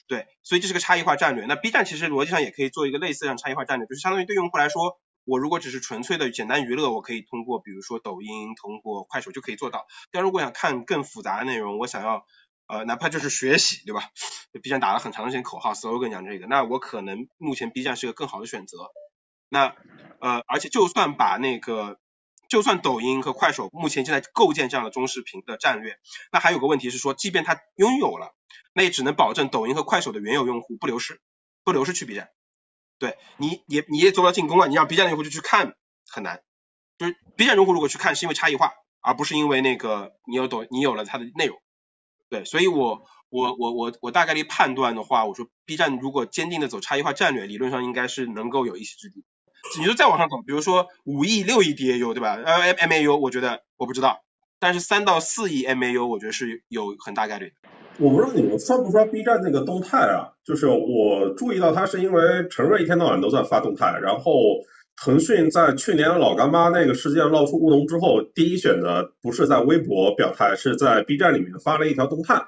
[0.07, 1.45] 对，所以这是个差异化战略。
[1.45, 4.99] 那 B 站其实逻辑上也可以做一个类似这样差异化战略，就是相当于对用户来说。
[5.26, 9.88] 我如果只是纯粹的简单娱乐，我可以通过比如说抖音、通过快手就可以做到。
[10.11, 12.26] 但如果想看更复杂的内容，我想要
[12.67, 14.09] 呃，哪怕就是学习，对吧？
[14.63, 18.78] B 站打了很长时间口号，slogan 讲这个，那我可能目前 B 站是个更好的选择。
[19.49, 19.76] 那
[20.19, 21.99] 呃，而且就算把那个，
[22.49, 25.99] 就算抖音和快手目前正在构建这样的中视频的战略，
[26.32, 28.34] 那还有个问题是说，即便它拥有了，
[28.73, 31.21] 那也只能保证抖音和快手的原有用户不流失，
[31.63, 32.30] 不流失去 B 站。
[32.98, 35.76] 对你也你也做不到进攻了，你让 B 站用户就去看
[36.10, 36.41] 很难。
[36.98, 41.58] 就是 B 站用户如果去看是因为差异化，而不是因为那个你有抖你有了它的内容。
[42.30, 49.24] 对，所以我我我我我大概率判断的话，我说 B 站如果坚定的走差异化战略，理论上应该是能够有一席之地。
[49.78, 52.36] 你说再往上走，比如说五亿、六亿 DAU，对吧？
[52.36, 54.24] 呃，MAU，我觉得我不知道，
[54.60, 57.54] 但是三到四亿 MAU，我觉得是有很大概率。
[57.98, 60.28] 我不知道你们刷不刷 B 站那个动态啊？
[60.46, 64.34] 就是我注意到它是因为陈瑞一天到晚都在发动态，然后
[65.02, 72.41] 腾讯在去年老干妈那个事件闹出乌龙之后，第一选择不是在微博表态，是在 B 站里面发了一条动态。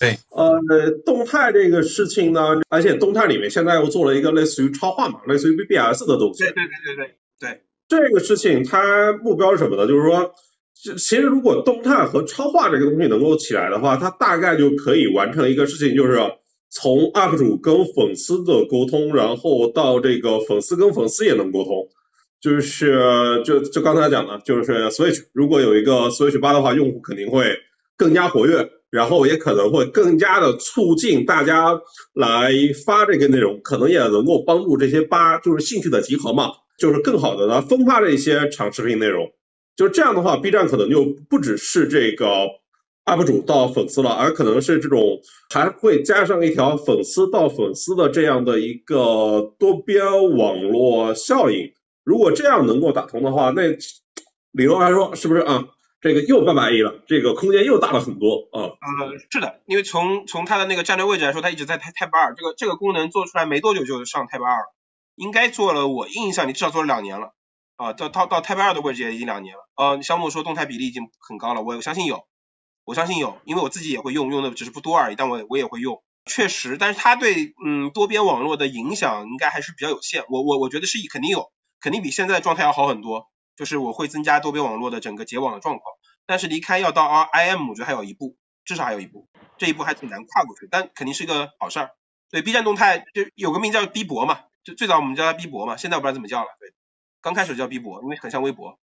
[0.00, 6.42] 对，呃，动态这个事情呢，而且动态里面现在又做了一个类似于超话嘛，类似于 BBS 的东西。
[6.42, 7.62] 对对对对对对。
[7.88, 9.86] 这个事情它目标是什么呢？
[9.86, 10.32] 就是说，
[10.96, 16.18] 其实如果动态和超话这个东西能够起来的话，它大概就可以完成一个事情，就是
[16.70, 21.88] 从 UP 主跟粉丝的沟通，然后到这个粉丝跟粉丝也能沟通。
[22.40, 27.56] 就是就就刚才讲的，就是 Switch 如果有一个 Switch 八的话，用户肯定会
[27.96, 28.68] 更加活跃。
[28.90, 31.80] 然后也可能会更加的促进大家
[32.12, 32.52] 来
[32.84, 39.26] 发这个内容，可能也能够帮助这些吧，就是兴趣的集合嘛，就是更好的呢分发这些长视频内容。
[39.76, 42.48] 就这样的话，B 站可能就不只是这个
[43.04, 45.20] UP 主到粉丝了，而可能是这种
[45.52, 50.04] 还会加上一条粉丝到粉丝的这样的一个多边
[50.36, 51.72] 网络效应。
[52.04, 53.62] 如果这样能够打通的话，那
[54.52, 55.64] 理论来说是不是啊？
[56.00, 58.74] 这个又翻百亿了，这个空间又大了很多啊。
[58.74, 64.74] 呃，是的，因为从从它的那个战略位置来说，它一直在 Type Type 二，这个这个功能做出来没多久就上 Type 二了，
[65.14, 67.34] 应该做了，我印象里至少做了两年了
[67.76, 69.68] 啊，到到到 Type 二的位置也已经两年了。
[69.76, 72.26] 呃，小木说动态比例已经很高了，我相信有，
[72.84, 81.50] 我相信有，因为我自己也会用，用的只是不多而已，但我我也会用，确实，但是它对嗯多边网络的影响应该还是比较有限，我我我觉得是肯定有，
[81.80, 83.28] 肯定比现在状态要好很多。
[83.54, 85.84] 就是我会增加多边网络的整个结网的状况，
[86.24, 91.90] 但是离开要到 R IM，我觉得还有一步，至少还有一步，这一步还挺难跨过去，但肯定是一个好事儿。
[92.30, 96.48] 对 B 站动态就有个名叫 B 博嘛，就最早我们叫它 B 博嘛，现在我不知道怎么叫了。
[96.58, 96.72] 对，
[97.22, 98.76] 刚开始叫 B 博，因为很像微博。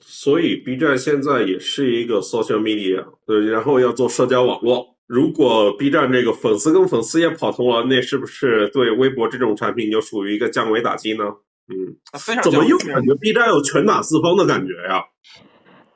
[0.00, 4.96] 所以 B 站现在也是一个 social media，对，然后要做社交网络。
[5.06, 11.24] 如果 B 站这个粉丝跟粉丝也跑通了，那是不是对微博这种产品就属于一个降维打击呢？
[11.68, 11.96] 嗯，
[12.42, 15.04] 怎么又感觉 B 站有拳打四方的感觉呀？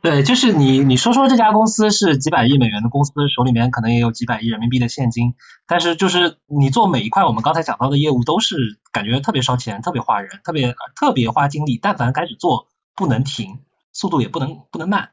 [0.01, 5.35] 对，就是你你说说这家公司是几百亿美元的公司，手里面可能也有几百亿人民币的现金，
[5.67, 13.59] 但是就是你做每一块我们刚才讲到的业务都是感觉特别烧钱，特别花人，特别特别花精力，但凡开始做不能停，
[13.93, 15.11] 速度也不能不能慢，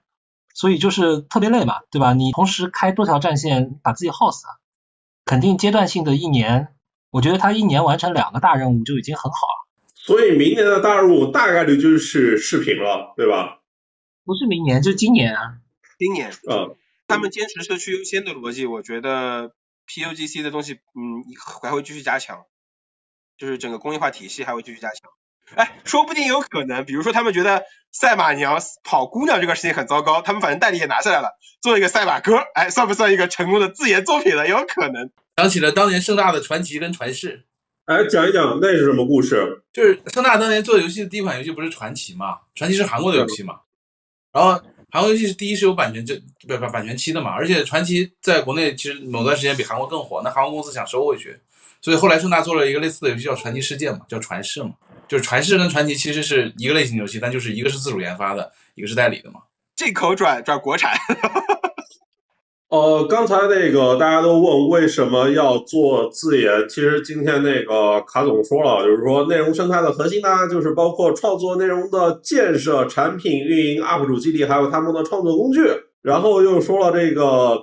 [0.54, 2.14] 所以就是特别累嘛，对吧？
[2.14, 4.46] 你同时开多条战线，把自己耗死，
[5.26, 6.68] 肯定阶段性的一年，
[7.10, 9.66] 我觉得他一年完成两个大任务就已经很好了。
[9.96, 13.62] 所以明年的大任务大概率就是视频了，对吧？
[14.26, 15.58] 不是明年，就是今年啊。
[15.98, 16.32] 今年。
[16.50, 16.76] 嗯。
[17.08, 19.52] 他们坚持社区优先的逻辑，我觉得
[19.88, 21.22] PUGC 的东西，嗯，
[21.62, 22.46] 还会继续加强，
[23.38, 25.12] 就是整个工业化体系还会继续加强。
[25.54, 34.48] 哎，说不定有可能，比如说他们觉得赛马娘跑姑娘这个事情很糟糕，他们反正代理也拿下来了，做一个赛马歌，哎，算不算一个成功的自研作品了？
[34.48, 35.12] 有可能。
[35.38, 37.46] 想起了当年盛大的传奇跟传世。
[37.86, 39.62] 哎，讲一讲那是什么故事？
[39.72, 42.40] 就是盛大当年做游戏的第一款游戏不是传奇嘛？
[42.56, 43.60] 传奇是韩国的游戏嘛？
[44.36, 44.62] 然后
[44.92, 46.14] 韩国游戏是第一是有版权这
[46.46, 47.32] 不不版权期的嘛？
[47.32, 51.40] 而且传奇在国内其实某段时间比韩国更火，那韩国公司想收回去，
[51.80, 54.72] 所以后来盛大做了一个类似的游戏叫传奇世界嘛，叫传世嘛，
[55.08, 59.40] 就是传世跟传奇其实是一个类型游戏，但就是一个是自主研发的，一个是代理的嘛。
[59.74, 60.92] 进口转转国产。
[62.76, 75.62] 呃，刚才那个大家都问为什么要做自研，其实今天那个卡总说了，就是说内容生态的核心呢，就是包括创作内容的建设、产品运营、UP 主激励，还有他们的创作工具。
[76.02, 77.58] 然后又说了这个，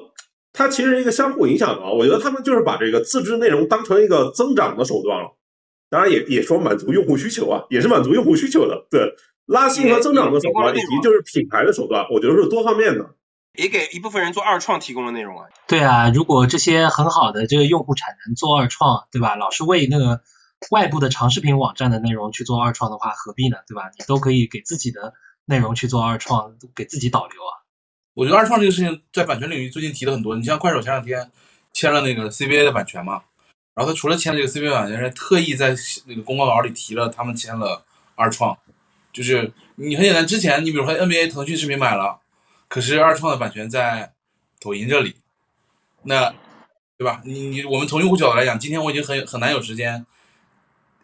[0.55, 1.83] 它其实一个相互影响的。
[1.93, 5.29] 我觉得他们就是把这个自制内容当成一个增长的手段了，
[5.91, 9.13] 当然也也说满足用户需求啊，也是满足用户需求的，对，
[9.45, 13.07] 拉新和增长的手段，以及就是品牌的手段，我觉得是多方面的。
[13.55, 15.49] 也给一部分人做二创提供了内容啊。
[15.67, 19.37] 对啊，如果这些很好的这个用户产能做二创，对吧？
[19.37, 20.23] 老是为那个
[20.71, 23.59] 外部的长视频网站的内容去做二创的话，何必呢？
[23.67, 23.91] 对吧？
[23.99, 27.63] 你都可以给自己的内容去做二创，给自己导流啊。
[28.15, 30.37] 我觉得二创这个事情在版权领域最近提的很多。
[30.37, 31.31] 你像快手前两天
[31.73, 33.23] 签了那个 CBA 的版权嘛，
[33.75, 35.75] 然后他除了签这个 CBA 版权，还特意在
[36.07, 37.85] 那个公告稿里提了他们签了
[38.15, 38.57] 二创。
[39.13, 42.21] 就是你很简单，之前你比如说 NBA 腾讯视频买了，
[42.73, 44.15] 可是二创的版权在
[44.59, 45.15] 抖音这里，
[46.05, 46.35] 那
[46.97, 47.21] 对吧？
[47.23, 50.07] 你你我们从用户角度来讲，今天我已经很很难有时间，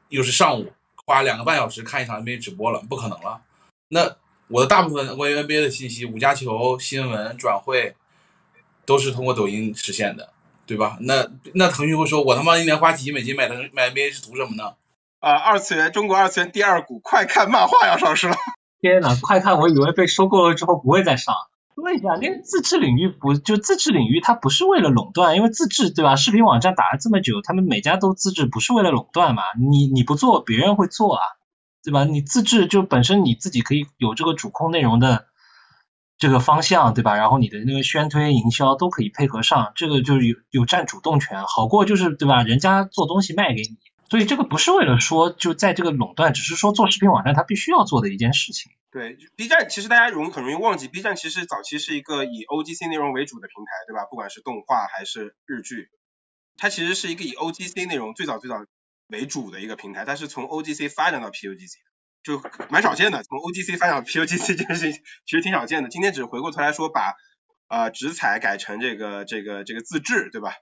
[0.08, 0.72] 又是上午
[1.04, 3.42] 花两个半小时看一场 NBA 直播了，不可能了。
[3.88, 4.16] 那
[4.46, 7.94] 我的大部分关于 NBA 的信息，五加球、新闻、转会，
[8.86, 10.32] 都是通过抖音实现的，
[10.64, 10.96] 对吧？
[11.02, 14.72] 那那腾讯会说，我他妈一年花几亿美金买腾买 NBA 是图什么呢？
[15.20, 18.36] 啊，二次元中国二次元第二股快看漫画要上市了！
[18.80, 19.58] 天呐，快看！
[19.58, 21.34] 我以为被收购了之后不会再上。
[21.82, 26.16] 问一下，那个自制领域不就自制领域，它不是为了垄断，因为自制对吧？
[26.16, 29.42] 视频网站打了这么久，他们每家都自制，不是为了垄断嘛？
[29.58, 31.22] 你你不做，别人会做啊，
[31.82, 32.04] 对吧？
[32.04, 35.26] 你自制就本身你自己可以有这个主控内容的
[36.18, 37.16] 这个方向，对吧？
[37.16, 42.42] 然后你的那个宣推营销都可以配合上，这个就是有有占主动权，好过就是对吧？
[42.42, 43.78] 人家做东西卖给你。
[44.10, 48.72] 所以这个不是为了说就在这个垄断，只是说做视频网站它必须要做的一件事情。
[48.90, 54.06] 对，B 站其实大家容很容易忘记，B 站其实早期是一个以 OGC 内容为主的平台，对吧？
[54.06, 55.90] 不管是动画还是日剧，
[56.56, 58.64] 它其实是一个以 OGC 内容最早最早
[59.08, 61.74] 为主的一个平台，它是从 OGC 发展到 PUGC，
[62.22, 63.22] 就蛮少见的。
[63.24, 65.90] 从 OGC 发展到 PUGC 这件事情其实挺少见的。
[65.90, 67.14] 今天只是回过头来说，把
[67.68, 70.54] 呃直采改成这个这个这个自制，对吧？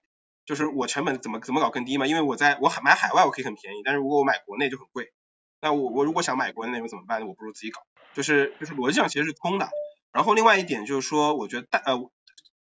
[0.45, 2.09] 就是我成本怎么怎么搞更低嘛？
[2.09, 5.12] 因为我在我买海外我可以很便宜，但是如果我买国内就很贵。
[5.61, 7.27] 那我我如果想买国内内容怎么办？
[7.27, 7.81] 我不如自己搞。
[8.17, 9.69] 就是就是逻辑上其实是通的。
[10.11, 12.11] 然后另外一点就是说，我觉得大呃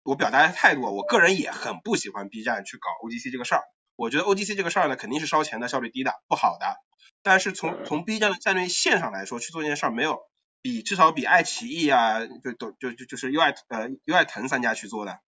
[0.01, 3.61] 我表达的态度，我个人也很不喜欢 B 站去搞 ODC 这个事儿。
[3.95, 6.77] 我觉得 ODC 这个事儿呢，肯定是烧钱的、效率低的、不好的。
[7.21, 10.23] 但是从从 B 站的战略线上来说，去做这件事儿没有
[10.63, 15.19] 比至少比爱奇艺啊，就都就就就是 U 爱呃 U 爱腾三家去做的，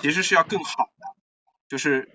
[0.00, 1.06] 其实是要更好的。
[1.68, 2.08] 就是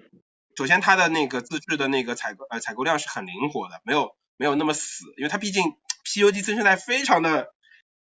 [0.56, 5.62] 首先它的那个自制的那个采购呃采购量是很灵活的，没有没有那么死，因为它毕竟
[6.04, 7.54] PUG 增生态非常的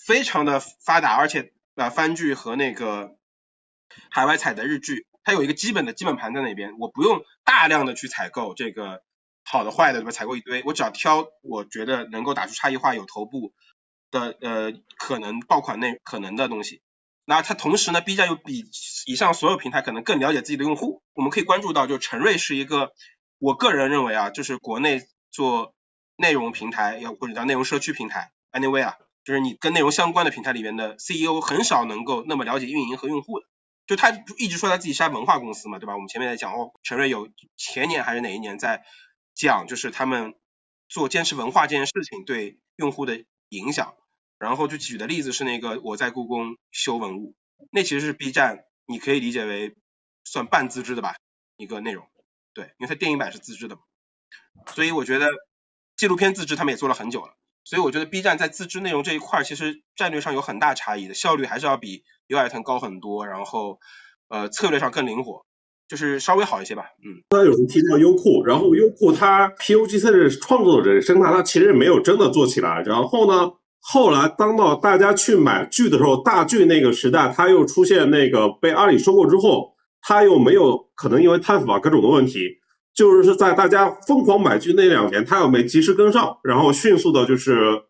[0.03, 3.15] 非常的发达，而且呃番剧和那个
[4.09, 9.03] 海外采的日剧，它有一个基本的基本盘在那边，我不用大量的去采购这个
[9.43, 10.09] 好的坏的对吧？
[10.11, 13.53] 采购一堆，我只要挑我觉得能够打出差异化、有头部
[14.09, 16.81] 的呃可能爆款内可能的东西。
[17.25, 18.65] 那它同时呢，B 站又比
[19.05, 21.03] 以上所有平台可能更了解自己的用户。
[21.13, 22.93] 我们可以关注到，就陈瑞是一个，
[23.37, 25.75] 我个人认为啊，就是国内做
[26.21, 33.47] 内容平台，要或者叫内容社区平台，anyway 啊，就是你跟内容相关的平台里面的 CEO 很少能够那么了解运营和用户的。
[33.87, 35.95] 就他一直说他自己是文化公司嘛，对吧？
[35.95, 38.85] 我们前面在讲哦，陈瑞有前年还是哪一年在
[39.35, 40.35] 讲，就是他们
[40.87, 43.95] 做坚持文化这件事情对用户的影响。
[44.37, 47.35] 然后就举的例子是那个我在故宫修文物，
[47.69, 49.75] 那其实是 B 站，你可以理解为
[50.23, 51.15] 算半自制的吧
[51.57, 52.07] 一个内容，
[52.53, 53.81] 对，因为它电影版是自制的嘛，
[54.73, 55.29] 所以我觉得
[56.01, 63.77] 纪录片自制他们也做了很久了，所以我觉得 B 站在自制内容这一块其实战略上有很大差异的，效率还是要比优爱腾高很多，然后
[64.27, 65.45] 呃策略上更灵活，
[65.87, 67.21] 就是稍微好一些吧，嗯。
[67.29, 73.51] 刚才有人提到优酷，然后优酷它 PUGC 的创作者生态，它其实没有真的做起来，然后呢？
[73.83, 82.39] 后来，当到大家去买剧的时候，大剧那个时代，它又出现那个被阿里收购之后，它又没有可能因为贪腐啊各种的问题，
[82.93, 87.83] 就是是在大家疯狂买剧那两年，他又没及时跟上，然后迅速的就是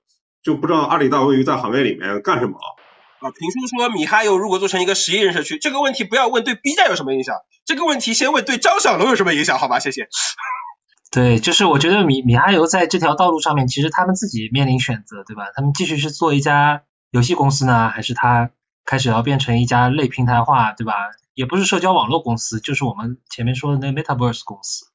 [0.43, 2.77] 就不知道阿里大鱼在行业里面干什么了。
[3.19, 7.35] 啊，评书说米哈游如果做成一个十亿人社区，这个问题不要问对 B 站有什么影响，
[7.65, 9.79] 这个问题先问对张小龙有什么影响，好吧？
[9.79, 10.07] 谢谢。
[11.11, 15.43] 对，就是我觉得米米哈游在这条道路上面，其实他们自己面临选择，对吧？
[15.55, 18.51] 他们继续是做一家游戏公司呢，还是他
[18.85, 20.93] 开始要变成一家类平台化，对吧？
[21.33, 24.85] 也不是社交网络公司，就是我们前面说的那 Metaverse 公司，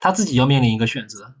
[0.00, 1.34] 他自己要面临一个选择。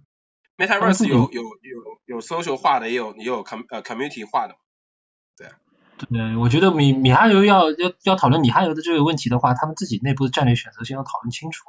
[0.56, 4.56] Metaverse 有有有有 social 化的，也有也有 com 呃 community 化的，
[5.36, 5.48] 对。
[6.10, 11.62] 对，我觉得米米哈游要要要讨论米哈游的这个问题的话，他们自己内部的战略选择先要讨论清楚。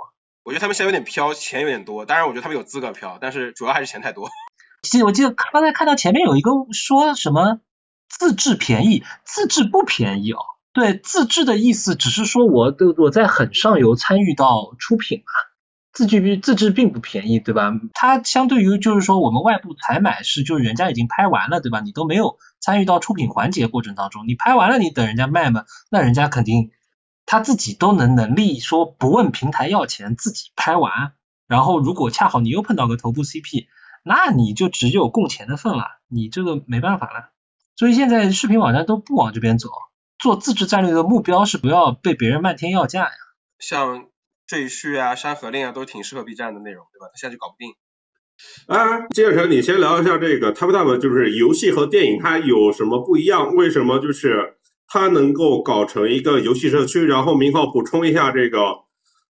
[0.43, 4.29] 我觉得他们现在有点飘，钱有点多，当然我觉得他们有资格飘，但是主要还是钱太多。
[4.81, 7.61] 记，我记得刚才看到前面有一个说什么
[8.09, 10.39] 自制便宜，自制不便宜哦。
[10.73, 15.31] 对，自制的意思只是说我的我在很上游参与到出品嘛，
[15.95, 17.71] 自制自制并不便宜，对吧？
[17.95, 21.79] 它相对于就是说我们外部采买是就是人家已经拍完了，对吧？
[21.79, 26.69] 你都没有参与到出品环节过程当中，你拍完了你等人家卖嘛，那人家肯定。
[27.27, 31.13] 他自己都能能力说不问平台要钱，自己拍完，
[31.47, 33.65] 然后如果恰好你又碰到个头部 CP，
[34.03, 37.31] 那你就只有供钱的份了，你这个没办法了。
[37.77, 39.69] 所以现在视频网站都不往这边走，
[40.19, 43.11] 做自制战略的目标是不要被别人漫天要价呀。
[43.57, 44.05] 像
[44.47, 47.07] 赘婿啊、山河令啊，都挺适合 B 站的内容，对吧？
[47.11, 47.73] 他现在就搞不定。
[48.67, 53.55] 啊，金成，你先聊一下这个 TapTap，就是游戏和电影它有什么不一样？
[53.55, 57.05] 为什么就是它能够搞成一个游戏社区？
[57.05, 58.83] 然后明浩补充一下，这个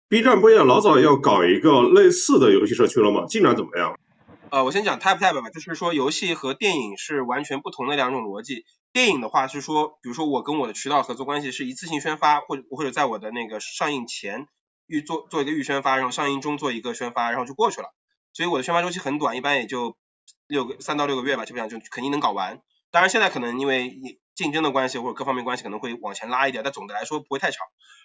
[0.10, 3.26] B 站不也老早要搞一个类似的游戏社区了吗？
[3.26, 3.98] 进展怎么样？
[4.50, 8.66] 呃，我先讲 TapTap 吧，就是说游戏和电影是完全不同的两种逻辑。
[8.92, 14.48] 电影的话是说，比如说我跟我的渠道合作关系是一次性宣发，或者或者在我的那个上映前
[14.90, 17.94] 预做做一个预宣发，然后上映中做一个宣发，然后就过去了。
[18.34, 19.96] 所以我的宣发周期很短，一般也就
[20.48, 22.60] 六个三到六个月吧，基本上就肯定能搞完。
[22.92, 27.60] 当然现在可能因为竞争的关系或者各方面关系可能会往前拉一点，但总的来说不会太长。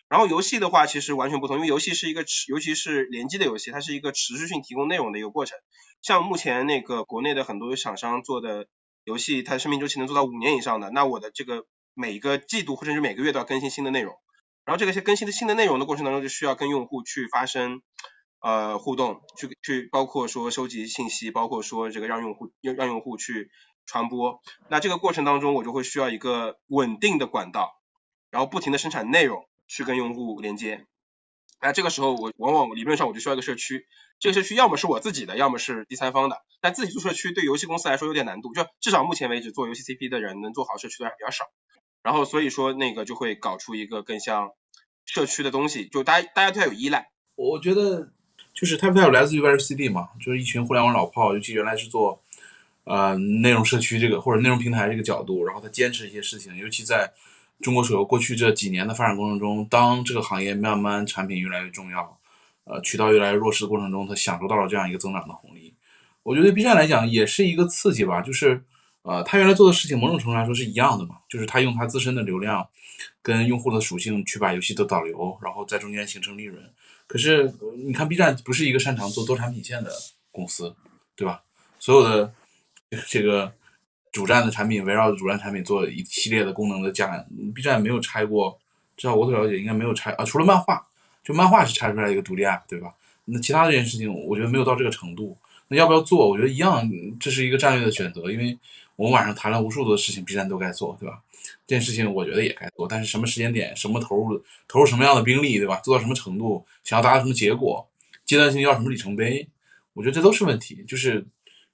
[0.09, 5.59] 然后游戏的话其实完全不同，因为游戏是一个持，尤其是联机的游戏，它是一个持续性提供内容的一个过程。
[6.03, 8.66] 像目前那个国内的很多厂商做的
[9.05, 11.64] 游戏，它生命周期能做到五年以上的，那我的这个
[11.95, 14.14] 每个季度或者是每个月都要更新新的内容。
[14.65, 17.83] 然后这个些更新的新的内容的过程当中，就需要跟用户去发生
[18.41, 23.51] 呃互动，去去包括说收集信息，包括说这个让用户让让用户去
[23.85, 24.41] 传播。
[24.71, 27.73] 那这个过程当中，我就会需要一个稳定的管道，
[28.31, 30.87] 然后不停的生产内容去跟用户连接。
[31.61, 33.87] 那这个时候我往往理论上我就需要一个社区，
[34.19, 36.39] 这个社区要么是我自己的，要么是第三方的。
[36.61, 41.45] 但自己做社区对游戏公司来说有点难度，就至少目前为止做游戏 CP 的人能做好社区的人比较少。
[42.05, 44.53] 然后所以说那个就会搞出一个更像
[45.07, 47.09] 社区的东西，就大家大家对它有依赖。
[47.35, 48.13] 我觉得
[48.53, 52.23] 就是 TapTap 来自于 VCD 嘛，就是一群互联网老炮，尤其原来是做
[52.85, 57.13] 呃内容社区这个或者内容平台这个角度，然后他坚持一些事情，尤其在
[57.61, 62.19] 中国手游过去这几年的发展过程中，当这个行业慢慢产品越来越重要，
[62.65, 65.75] 呃渠道越来越弱势的过程中，他享受到了这样一个增长的红利。
[66.23, 68.63] 我觉得 B 站来讲也是一个刺激吧，就是
[69.05, 72.69] 呃他原来做的事情某种程度来说是一样的嘛，就是他用他自身的流量
[73.23, 76.61] 跟用户的属性去把游戏都导流，然后在中间形成利润。
[77.07, 77.55] 可是
[77.87, 79.93] 你看 B 站不是一个擅长做多产品线的
[80.33, 80.75] 公司，
[81.15, 81.43] 对吧？
[81.79, 82.35] 所有的
[83.09, 83.53] 这个。
[84.15, 87.19] 主站的产品围绕主站产品做一系列的功能的加
[87.53, 88.57] ，B 站没有拆过，
[88.97, 90.81] 至少我所了解应该没有拆啊，除了漫画，
[91.25, 92.95] 就漫画是拆出来一个独立 App，对吧？
[93.25, 95.37] 那其他这件事情我觉得没有到这个程度。
[95.67, 96.29] 那要不要做？
[96.29, 96.89] 我觉得一样，
[97.19, 98.57] 这是一个战略的选择，因为
[98.97, 101.21] 我们晚上谈了无数的事情，B 站都该做，对吧？
[101.67, 105.81] 这件事情我觉得也该做，但是什么时间点、什么投入、投入什么样的兵力，对吧？
[105.81, 107.87] 做到什么程度，想要达到什么结果，
[108.25, 109.49] 阶段性要什么里程碑，
[109.93, 110.85] 我觉得这都是问题。
[110.87, 111.25] 就是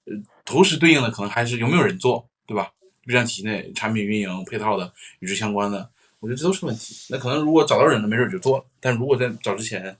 [0.05, 0.13] 呃，
[0.45, 2.27] 同时对应的可能还是有没有人做。
[2.47, 2.69] 对吧
[3.05, 7.05] ？B 站体内产品运营配套的与之相关的，我觉得这都是问题。
[7.09, 9.95] 那可能如果找到人了，没准就做了；但如果在找之前，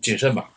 [0.00, 0.48] 谨慎吧。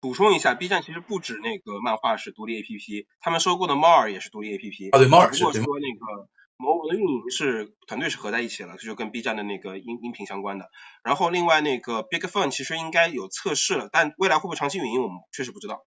[0.00, 4.94] 补充一下，B 站其实不止那个漫画是独立 APP，他们收购的猫耳也是独立 APP。
[4.94, 5.42] 啊，对，猫耳是。
[5.42, 6.28] 如果说那个
[6.58, 10.70] 某某的运营是团队是合在一起了，这就跟 B 站的那个音音频相关的。
[11.02, 15.84] 然后另外那个 Big Fun 其实应该有测试了，但未来会不会长期运营，我们确实不知道。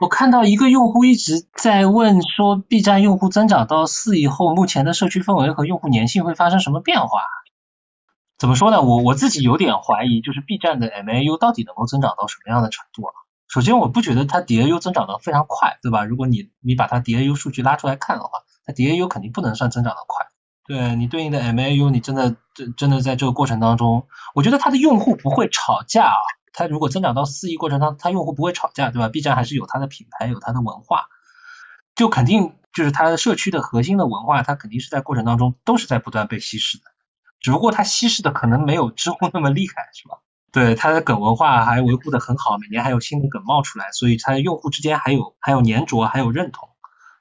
[0.00, 7.20] 我看到一个用户一直在问说，B 站用户增长到四以后，目前的社区氛围和用户粘性会发生什么变化？
[8.38, 8.80] 怎么说呢？
[8.82, 13.12] 我我自己有点怀疑，就是 B 站的 MAU 到底能够增长到什么样的程度啊？
[13.48, 16.04] 首先，我不觉得它 DAU 增长的非常快，对吧？
[16.04, 18.30] 如果你你把它 DAU 数据拉出来看的话，
[18.64, 20.26] 它 DAU 肯定不能算增长的快。
[20.64, 26.16] 对你对应的 MAU，你真的真真的在这个过程当中，我觉得它的用户不会吵架啊。
[26.52, 31.06] 它如果增长到四亿过程当中，它用户不会吵架，对吧？B 站还是有它的品牌，有它的文化，
[31.96, 36.84] 就肯定就是它的社区的核心的文化，它肯定是在过程当中都是在不断被稀释的，
[37.40, 40.18] 只不过它稀释的可能没有知乎那么厉害，是吧？
[40.50, 46.70] 对，它的梗文化还维护的很好，每年还有新的梗冒出来，所以它的用户之间还有还有粘着，还有认同，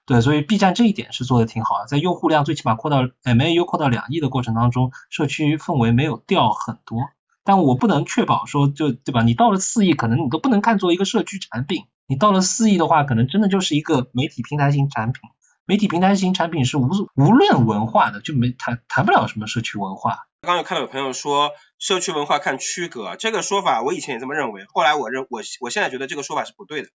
[0.05, 6.99] 对，所以 B 站这一点是做的挺好的，在用户量最起码扩到 MAU 扩到两亿的过程当中，社区氛围没有掉很多。
[7.43, 9.21] 但我不能确保说，就对吧？
[9.23, 11.83] 你到了四亿，可能你都不能看作一个社区产品。
[12.05, 15.21] 你到了四亿的话，可能真的就是一个媒体平台型产品。
[15.69, 20.25] 媒体平台型产品是无无论文化的，就没谈谈不了什么社区文化。
[20.39, 26.87] 刚刚有看到有朋友说社区文化看区隔，这个说法我以前也这么认为，后来我认我我现在觉得这个说法是不对的。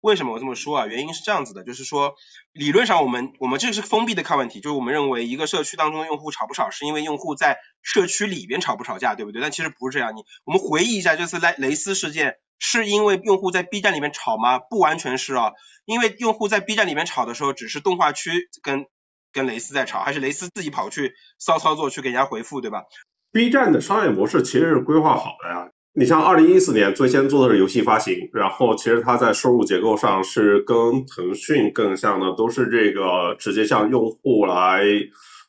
[0.00, 0.86] 为什么我这么说啊？
[0.86, 2.14] 原因是这样子的，就是说
[2.52, 9.42] 理论上我们我们这是封闭的看问题，就是我们认为一个社区当中的用户吵不吵，是因为用户在社区里边吵不吵架，对不对？
[9.42, 10.16] 但其实不是这样。
[10.16, 14.58] 你我们回忆一下这次雷雷斯事件，是因为用户在 B 站里面吵吗？
[14.58, 15.52] 不完全是啊，
[15.84, 18.86] 因为用户在 B 站里面吵的时候，只是动画区跟
[19.32, 22.84] 跟雷斯在吵，还是雷斯自己跑去骚操作去给人家回复，对吧
[23.32, 25.70] ？B 站的商业模式其实是规划好的呀。
[26.00, 34.82] 你像二零一四年最先做的是游戏发行，然后其实它在收入结构上是跟腾讯更像的，都是这个直接向用户来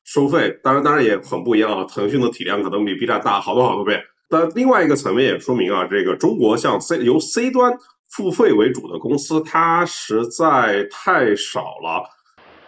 [0.04, 1.86] 收费，当然当然也很不一样啊。
[1.86, 3.98] 腾讯的体量可能比 B 站大好多好多倍。
[4.28, 7.72] 但另外一个层面也说明啊，这个中国像 C 由 C 端
[8.10, 12.04] 付费为主的公司，它实在太少了。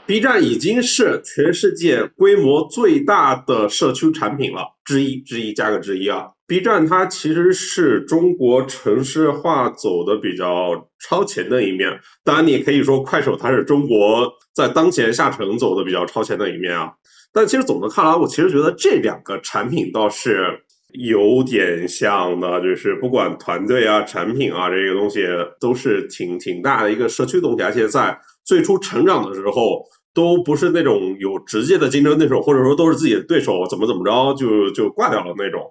[0.06, 6.28] B 站已经是全世界规模最大的社区产品了，之一之一加个之一啊。
[6.54, 16.92] B 站它其实是中国城市化走的比较超前的一面，当然你可以说快手它是中国在当前下沉走的比较超前的一面啊。
[17.34, 20.62] 但其实总的看来，我其实觉得这两个产品倒是。
[20.96, 25.26] 有点像的，就是不管团队啊、产品啊，这个东西
[25.60, 28.16] 都是挺挺大的一个社区东西，而且在
[28.46, 35.64] 最初成长的时候，都不是那种有直接的竞争对手，或者说都是自己的对手，怎么怎么着就就挂掉了那种，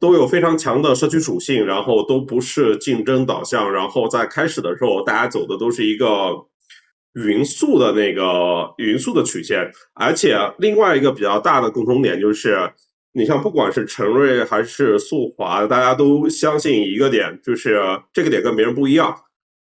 [0.00, 6.34] 都有非常强的社区属性，然后都不是竞争导向，然后在开始的时候，大家走的都是一个
[7.14, 12.72] 匀速的那个匀速的曲线，而且另外一个比较大的共同点就是。
[13.12, 17.76] 你像不管是陈瑞还是速滑，大家都相信一个点，就是
[18.12, 19.12] 这个点跟别人不一样。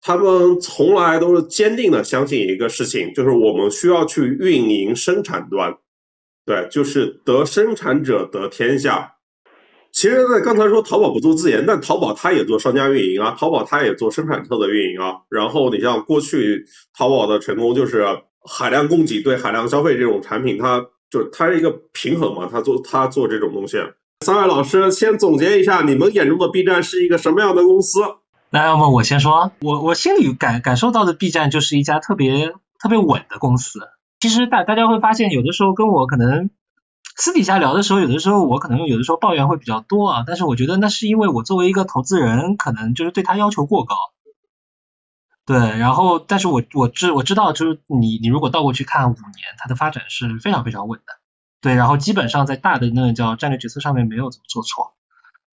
[0.02, 5.74] 他们从来都是坚定的相信一个事情，就是我们需要去运营生产端，
[6.46, 9.14] 对，就是得生产者得天下。
[9.92, 15.16] 其实，在刚才说淘宝不做自研，但淘宝它也做商家运营啊，淘宝它也做生产侧的运营啊。
[15.30, 16.66] 然后你像过去
[16.98, 18.06] 淘宝的成功，就是
[18.50, 20.86] 海量供给对海量消费这种产品，它。
[21.12, 23.78] 就它是一个平衡嘛，他做他做这种东西。
[24.26, 28.00] 三位老师先总结一下，你们眼中的 B 站是一个什么样的公司？
[28.50, 33.82] 那要么我先说，我我心里感感受到的 B 站就是一家特别特别稳的公司。
[34.22, 36.50] 其实大大家会发现，有的时候跟我可能
[37.16, 40.24] 私底下聊的时候，有的时候我可能有的时候抱怨会比较多啊。
[40.26, 43.96] 但是我觉得那是因为我作为一个投资人，可能就是对他要求过高。
[45.46, 51.14] 对，然后，但是我我知我知道，就是你你如果倒过去看五年，它的发展是非常非常稳的。
[51.62, 54.94] 对，然后基本上在大的那个叫战略决策上面没有怎么做错。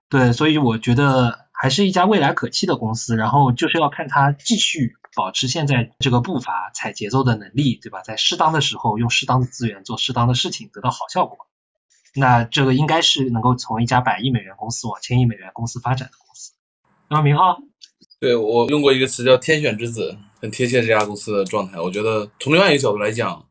[0.09, 3.17] 对，所以我觉得还是一家未来可期的公司。
[3.17, 8.03] 然后就是要看它继续保持现在这个步伐、踩节奏的能力，对吧？
[8.03, 11.49] 在适当的时候用适当的资源做适当的事情，得到好效果。
[12.15, 16.53] 那这个应该是能够从一家百亿美元公司往千亿美元公司发展的公司。
[17.11, 17.59] 那么明浩。
[18.21, 21.81] 对我用过一个词叫“天选之子”，很贴切这家公司的状态。
[21.81, 23.45] 我觉得从另外一个角度来讲，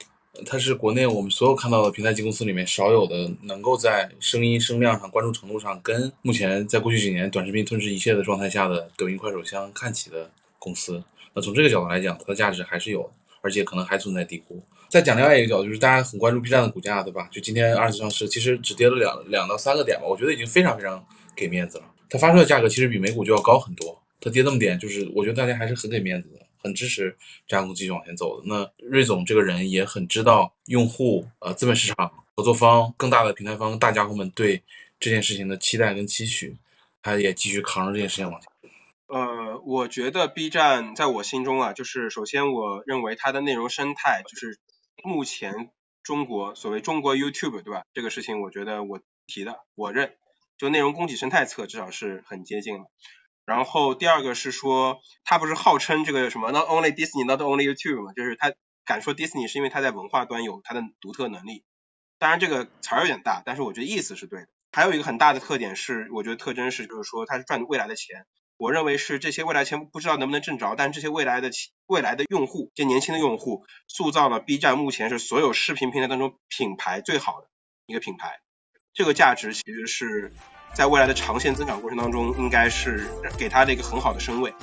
[0.45, 11.03] 它是国内我们所有看到的平台级公司里面少有的能够在声音声量上、关注程度上跟目前在过去几年短视频吞噬一切的状态下的抖音、快手相看齐的公司。
[11.37, 13.07] 那从这个角度来讲，它的价值还是有，
[13.41, 14.59] 而且可能还存在低估。
[14.89, 17.29] 再讲另外一个角度，就是大家很关注 B 站的股价，对吧？
[17.31, 21.05] 就今天二次上市，其实只跌了两两到三个点吧，我觉得已经非常非常
[21.35, 21.83] 给面子了。
[22.09, 24.01] 它发售的价格其实比美股就要高很多。
[24.19, 27.15] 它跌那么点，就是我觉得大家还是很给面子的，很支持
[27.45, 28.47] 这家公司继续往前走的。
[28.47, 34.63] 那瑞总这个人也很知道用户、呃资本市场、合作方、更大的平台方、大家伙们对
[34.99, 36.57] 这件事情的期待跟期许，
[37.03, 38.49] 他也继续扛着这件事情往前。
[39.07, 44.59] 呃，我觉得 B 站在我心中啊，就是首先我认为它的内容生态就是
[45.01, 45.71] 目前
[46.03, 47.83] 中国所谓中国 YouTube 对吧？
[47.93, 50.17] 这个事情我觉得我提的我认，
[50.57, 52.85] 就内容供给生态侧至少是很接近了。
[53.45, 58.53] 然后第二个是说，他不是号称这个什么 not only Disney not only YouTube 嘛，就是他
[58.83, 61.63] 敢说 Disney 是因为他在文化端有他的独特能力。
[62.19, 64.47] 当然这个词儿有点大，但是我觉得意思是对的。
[64.73, 68.25] 还有一个很大的特点是，我觉得特征是就是说他是赚未来的钱。
[68.57, 71.49] 我认为是这些未来钱不知道能不能挣着，但这些未来的
[71.85, 77.47] 未来的用户，这年轻的用户，塑造了 B 站目前是所有视频平台当中品牌最好的
[77.85, 78.39] 一个品牌。
[78.93, 80.33] 这个价值其实是。
[80.73, 83.07] 在未来的长线增长过程当中，应该是
[83.39, 84.53] 给它的一个很好的身位，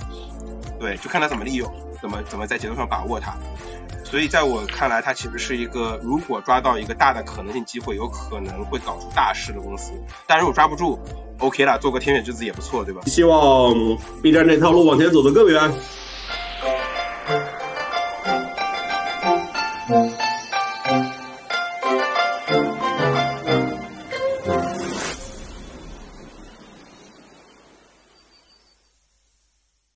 [0.85, 1.67] 对，就看他怎么利用，
[1.99, 3.35] 怎么怎么在节奏上把握它。
[4.05, 9.93] 所以在我看来，它其实是一个如果抓到一个大的可能性机会，有可能会搞出大事的公司。
[10.27, 10.99] 但如果抓不住
[11.39, 13.01] ，OK 了，做个天选之子也不错，对吧？
[13.07, 13.73] 希望
[14.23, 15.73] B 站这条路往前走得更远。